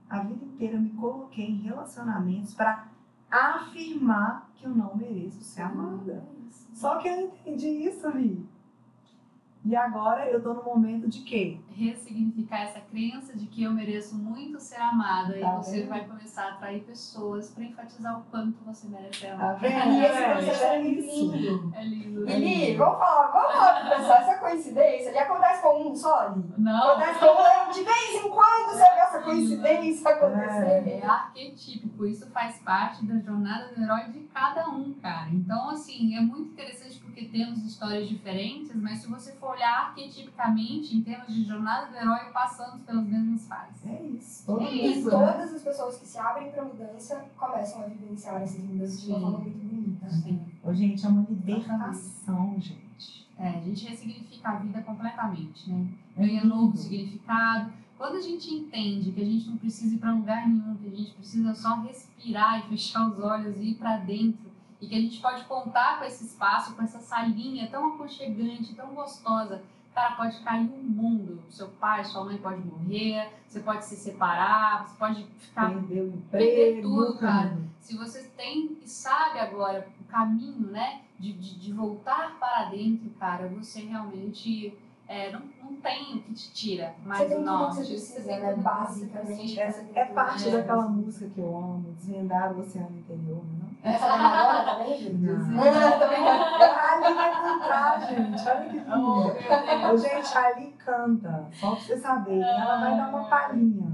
[0.08, 2.88] a vida inteira eu me coloquei em relacionamentos para
[3.32, 6.24] afirmar que eu não mereço ser amada.
[6.74, 8.48] Só que eu entendi isso ali.
[9.66, 11.58] E agora eu tô no momento de quê?
[11.80, 15.90] ressignificar essa crença de que eu mereço muito ser amada e Tá você vendo?
[15.90, 19.92] vai começar a atrair pessoas para enfatizar o quanto você merece ser Tá vendo?
[19.94, 20.34] E esse gente?
[20.34, 21.74] processo é muito lindo.
[21.76, 22.30] É lindo.
[22.30, 26.36] E Li, vamos falar, vamos falar pessoal, essa coincidência, ele acontece com um só?
[26.58, 30.90] Não, Acontece com um, de vez em quando você vê essa coincidência acontecer.
[30.90, 32.06] é arquetípico.
[32.06, 35.30] Isso faz parte da jornada do herói de cada um, cara.
[35.32, 40.96] Então, assim, é muito interessante porque temos histórias diferentes, mas se você for olhar arquetipicamente,
[40.96, 43.86] em termos de jornada do herói, passamos pelas mesmas fases.
[43.86, 44.46] É isso.
[44.46, 47.86] Todo É mundo, E isso, todas as pessoas que se abrem para mudança começam a
[47.88, 50.10] vivenciar essas mudanças de uma forma muito bonita.
[50.10, 50.40] Sim.
[50.64, 53.28] Ô, gente, é uma libertação, gente.
[53.38, 55.88] É, a gente ressignifica a vida completamente, né?
[56.18, 56.78] É Ganha novo lindo.
[56.78, 57.72] significado.
[57.98, 60.92] Quando a gente entende que a gente não precisa ir para lugar nenhum, que a
[60.98, 64.49] gente precisa só respirar e fechar os olhos e ir para dentro,
[64.82, 68.88] e que a gente pode contar com esse espaço, com essa salinha tão aconchegante, tão
[68.94, 69.62] gostosa.
[69.94, 71.42] Cara, pode cair um mundo.
[71.50, 76.22] Seu pai, sua mãe pode morrer, você pode se separar, você pode ficar Perdeu o
[76.32, 76.88] Perder emprego.
[76.90, 77.58] tudo, cara.
[77.82, 83.10] se você tem e sabe agora o caminho, né, de, de, de voltar para dentro,
[83.20, 84.78] cara, você realmente
[85.08, 88.38] é, não, não tem o que te tira mais Você tem tudo que você precisa,
[88.40, 88.54] né?
[88.56, 89.56] você Basicamente.
[89.56, 89.90] precisa.
[89.96, 90.52] É, é parte É.
[90.52, 93.79] daquela música que eu amo, Desvendar o Oceano Interior, não é?
[93.82, 95.14] Essa também?
[95.14, 95.62] Não.
[95.64, 96.30] Ah, também não.
[96.30, 98.50] A Ali vai cantar, gente.
[98.50, 99.98] Olha que lindo.
[99.98, 101.46] Gente, a Ali canta.
[101.54, 102.44] Só pra vocês saberem.
[102.44, 103.90] Ela vai dar uma palhinha.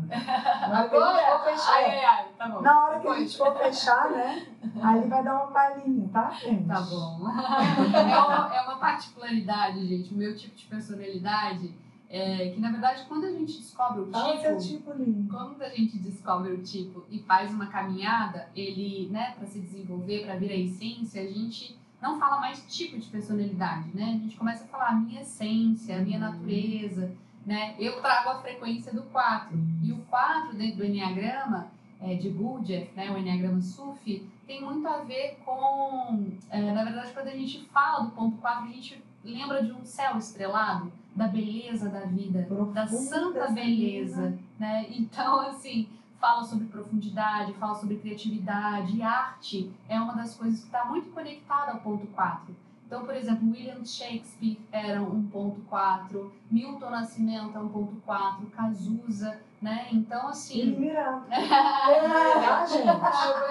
[0.70, 1.44] Na hora que a gente for Agora?
[1.44, 1.74] fechar.
[1.76, 2.62] Ai, ai, ai, tá bom.
[2.62, 4.46] Na hora que a gente for fechar, né?
[4.82, 6.68] A Ali vai dar uma palhinha, tá, gente?
[6.68, 7.20] Tá bom.
[7.30, 10.14] É uma, é uma particularidade, gente.
[10.14, 11.74] O meu tipo de personalidade
[12.18, 15.34] é que, na verdade, quando a gente descobre o Fala seu tipo, tipo lindo.
[15.34, 20.26] quando a gente descobre o tipo e faz uma caminhada, ele, né, para se desenvolver,
[20.26, 24.06] para vir a essência, a gente não fala mais tipo de personalidade, né?
[24.06, 26.26] A gente começa a falar a minha essência, a minha Uhum.
[26.32, 27.12] natureza,
[27.46, 27.76] né?
[27.80, 29.58] Eu trago a frequência do 4.
[29.84, 31.68] E o 4 dentro do Enneagrama,
[32.02, 37.12] é, de Gurdjieff, né, o Enneagrama Sufi, tem muito a ver com, é, na verdade,
[37.14, 41.28] quando a gente fala do ponto 4, a gente lembra de um céu estrelado, da
[41.28, 44.86] beleza da vida, da Profunda santa essa beleza, né?
[44.90, 45.88] Então, assim,
[46.20, 51.10] fala sobre profundidade, fala sobre criatividade, e arte é uma das coisas que está muito
[51.12, 52.54] conectada ao ponto 4.
[52.86, 58.46] Então, por exemplo, William Shakespeare era um ponto 4, Milton Nascimento é um ponto 4,
[58.48, 59.88] Cazuza, né?
[59.92, 61.26] Então, E assim, Miranda.
[61.32, 62.88] Ah, gente.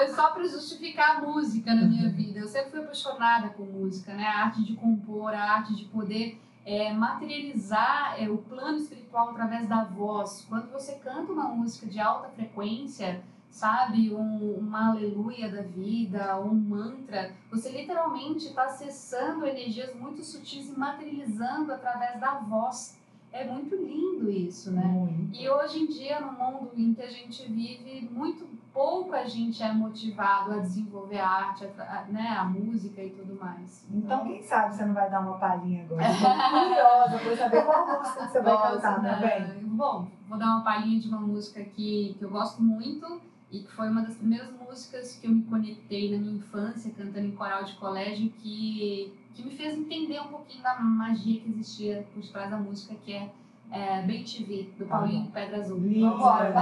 [0.02, 2.38] é só para justificar a música na minha vida.
[2.40, 4.24] Eu sempre fui apaixonada com música, né?
[4.26, 9.68] A arte de compor, a arte de poder é, materializar é, o plano espiritual através
[9.68, 10.46] da voz.
[10.48, 16.54] Quando você canta uma música de alta frequência, sabe, um, uma aleluia da vida, um
[16.54, 22.98] mantra, você literalmente está acessando energias muito sutis e materializando através da voz.
[23.34, 24.80] É muito lindo isso, né?
[24.84, 25.36] Muito.
[25.36, 29.60] E hoje em dia, no mundo em que a gente vive, muito pouco a gente
[29.60, 33.84] é motivado a desenvolver a arte, a, a- né, a música e tudo mais.
[33.92, 36.04] Então, quem sabe você não vai dar uma palhinha agora?
[36.14, 39.46] Curiosa pra saber qual música você vai cantar, né, né?
[39.60, 39.64] bem?
[39.68, 43.20] Bom, vou dar uma palhinha de uma música que, que eu gosto muito
[43.50, 47.26] e que foi uma das primeiras músicas que eu me conectei na minha infância, cantando
[47.26, 52.06] em coral de colégio, que, que me fez entender um pouquinho da magia que existia
[52.14, 53.30] por trás da música, que é,
[53.70, 55.78] é Bem Te Vi, do Tá Paulinho Pedra Azul.
[55.78, 56.10] Linda.
[56.10, 56.54] Vambora,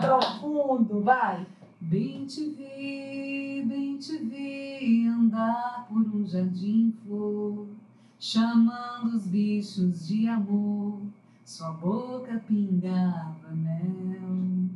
[0.00, 1.46] profundo, vai.
[1.80, 7.68] Bem te vi, bem te vi andar por um jardim flor,
[8.18, 11.00] chamando os bichos de amor,
[11.44, 14.68] sua boca pingava mel.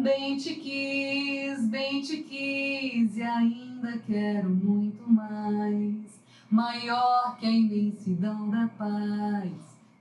[0.00, 3.67] Bem te quis, bem te quis e ainda
[4.08, 6.20] quero muito mais,
[6.50, 9.52] maior que a imensidão da paz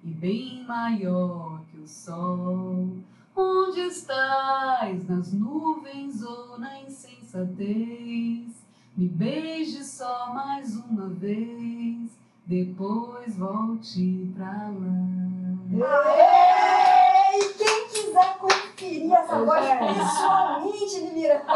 [0.04, 2.90] e bem maior que o sol.
[3.36, 5.08] Onde estás?
[5.08, 8.66] Nas nuvens ou na insensatez?
[8.96, 15.88] Me beije só mais uma vez, depois volte pra lá.
[16.06, 17.40] Aê!
[17.40, 18.38] E quem quiser
[18.78, 19.94] conferir essa voz gente.
[19.96, 21.48] pessoalmente de Miranda,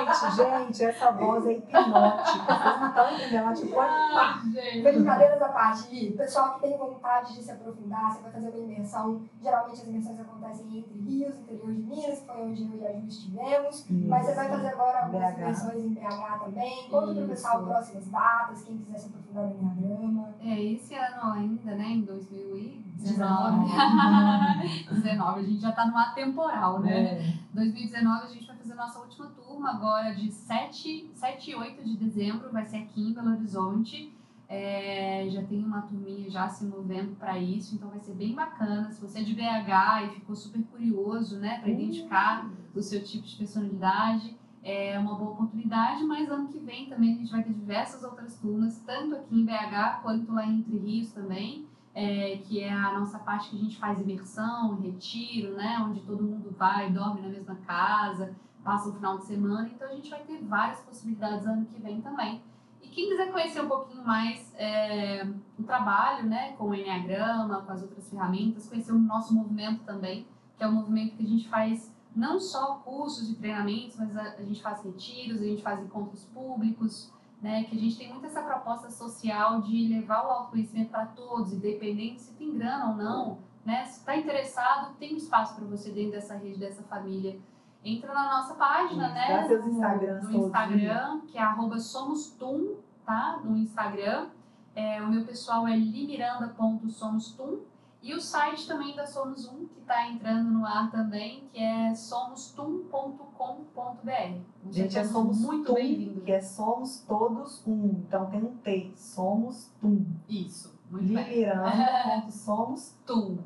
[0.00, 2.54] Gente, gente, essa voz é hipnótica.
[2.54, 3.34] Vocês não estão entendendo?
[3.34, 4.42] Ela te põe pá.
[4.82, 8.58] brincadeiras à parte, Li, pessoal que tem vontade de se aprofundar, você vai fazer uma
[8.58, 9.22] imersão.
[9.42, 12.92] Geralmente as imersões acontecem entre Rios, interior de Minas, que foi onde eu e a
[12.92, 13.86] Ju estivemos.
[13.90, 15.40] Mas você vai fazer agora algumas BH.
[15.40, 16.88] imersões em BH também.
[16.90, 20.34] Conta pro pessoal próximas datas, quem quiser se aprofundar no Enneagrama.
[20.42, 24.84] É, esse ano ainda, né, em 2019, 19.
[24.90, 27.18] 19, a gente já tá no atemporal, né?
[27.18, 27.34] É.
[27.52, 31.96] 2019 a gente vai fazer nossa última turma agora de 7, 7 e 8 de
[31.96, 34.14] dezembro, vai ser aqui em Belo Horizonte.
[34.48, 38.90] É, já tem uma turminha já se movendo para isso, então vai ser bem bacana.
[38.90, 43.24] Se você é de BH e ficou super curioso, né, para identificar o seu tipo
[43.26, 47.52] de personalidade, é uma boa oportunidade, mas ano que vem também a gente vai ter
[47.52, 52.60] diversas outras turmas, tanto aqui em BH quanto lá em Entre Rios também, é, que
[52.60, 56.90] é a nossa parte que a gente faz imersão, retiro, né, onde todo mundo vai,
[56.90, 60.80] dorme na mesma casa, passa o final de semana, então a gente vai ter várias
[60.80, 62.42] possibilidades ano que vem também.
[62.82, 65.26] E quem quiser conhecer um pouquinho mais é,
[65.58, 70.26] o trabalho né, com o Enneagrama, com as outras ferramentas, conhecer o nosso movimento também,
[70.56, 74.22] que é um movimento que a gente faz não só cursos e treinamentos, mas a,
[74.22, 78.26] a gente faz retiros, a gente faz encontros públicos, né, que a gente tem muito
[78.26, 83.38] essa proposta social de levar o autoconhecimento para todos, independente se tem grana ou não,
[83.64, 87.38] né, se está interessado, tem um espaço para você dentro dessa rede, dessa família.
[87.82, 91.78] Entra na nossa página, Isso, né, seus no, Instagrams no todos, Instagram, que é arroba
[91.78, 92.76] somostum,
[93.06, 94.28] tá, no Instagram.
[94.74, 97.60] É, o meu pessoal é limiranda.somostum.
[98.02, 101.94] E o site também da Somos Um, que está entrando no ar também, que é
[101.94, 104.40] somostum.com.br.
[104.70, 106.24] Gente, é todos Somos muito Tum, bem-vindos.
[106.24, 107.88] que é Somos Todos Um.
[108.06, 110.06] Então tem um T, Somos Tum.
[110.28, 111.24] Isso, muito bem.
[111.24, 113.36] Limiranda.somos Tum.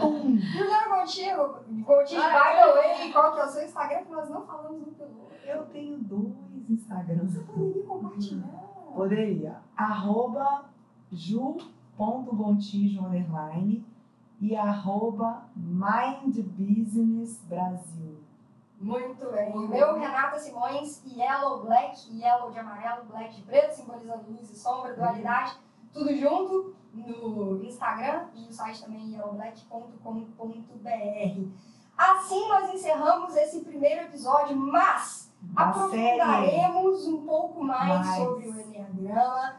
[0.00, 0.38] Tum.
[0.38, 1.42] Juliana Contigo,
[1.84, 4.80] Contigo, Ah, by the way, qual que é o seu Instagram que nós não falamos
[4.86, 5.28] no piloto?
[5.44, 6.32] Eu tenho dois
[6.70, 7.34] Instagrams.
[7.34, 8.64] Você poderia compartilhar?
[8.94, 9.60] Poderia.
[9.76, 10.64] Arroba
[11.12, 13.84] ju.gontijo underline
[14.40, 18.18] e arroba Mind Business Brasil.
[18.80, 19.52] Muito bem.
[19.56, 24.56] O meu, Renata Simões, Yellow Black, Yellow de amarelo, Black de preto, simbolizando luz e
[24.56, 25.56] sombra, dualidade,
[25.92, 31.48] tudo junto no Instagram e o site também yellowblack.com.br.
[31.96, 36.20] Assim nós encerramos esse primeiro episódio, mas Da série.
[36.20, 38.16] aprofundaremos um pouco mais, Mais.
[38.22, 39.56] sobre o Enneagrama,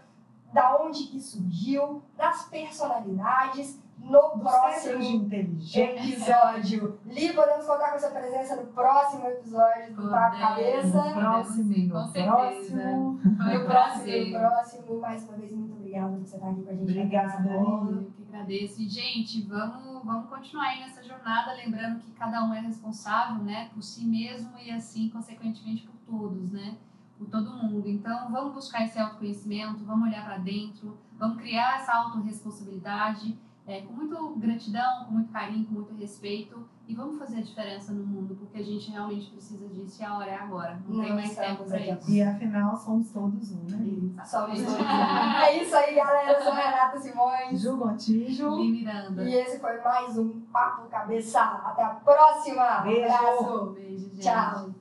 [0.53, 5.29] da onde que surgiu, das personalidades, no Do próximo
[5.75, 6.99] episódio.
[7.05, 10.91] Li, podemos contar com a sua presença no próximo episódio do Papo Podemos.
[10.93, 11.13] Cabeça.
[11.13, 12.31] Próximo, sim, com no certeza.
[12.31, 13.19] próximo.
[13.21, 14.99] Foi No um próximo, no próximo.
[15.01, 16.81] Mais uma vez, muito obrigada por você estar aqui com a gente.
[16.83, 17.55] Obrigada, Patrícia.
[17.59, 18.81] Eu que agradeço.
[18.81, 23.69] E, gente, vamos, vamos continuar aí nessa jornada, lembrando que cada um é responsável, né,
[23.73, 26.77] por si mesmo e, assim, consequentemente, por todos, né?
[27.17, 27.87] Por todo mundo.
[27.87, 33.37] Então, vamos buscar esse autoconhecimento, vamos olhar para dentro, vamos criar essa autorresponsabilidade
[33.69, 37.93] é, com muito gratidão, com muito carinho, com muito respeito e vamos fazer a diferença
[37.93, 40.81] no mundo, porque a gente realmente precisa disso e a hora é agora.
[40.87, 41.91] Não, tem mais tempo para aqui.
[41.91, 42.11] isso.
[42.11, 44.25] E afinal, somos todos um, né?
[44.25, 44.79] Somos todos.
[45.45, 46.31] É isso aí, galera.
[46.31, 47.61] Eu sou a Renata Simões.
[47.61, 48.55] Ju Gontijo.
[48.55, 49.23] Li Miranda.
[49.23, 51.39] E esse foi mais um Papo Cabeça.
[51.39, 52.81] Até a próxima.
[52.81, 53.13] Beijo.
[53.13, 53.65] Abraço.
[53.73, 54.21] Beijo, gente.
[54.21, 54.73] Tchau.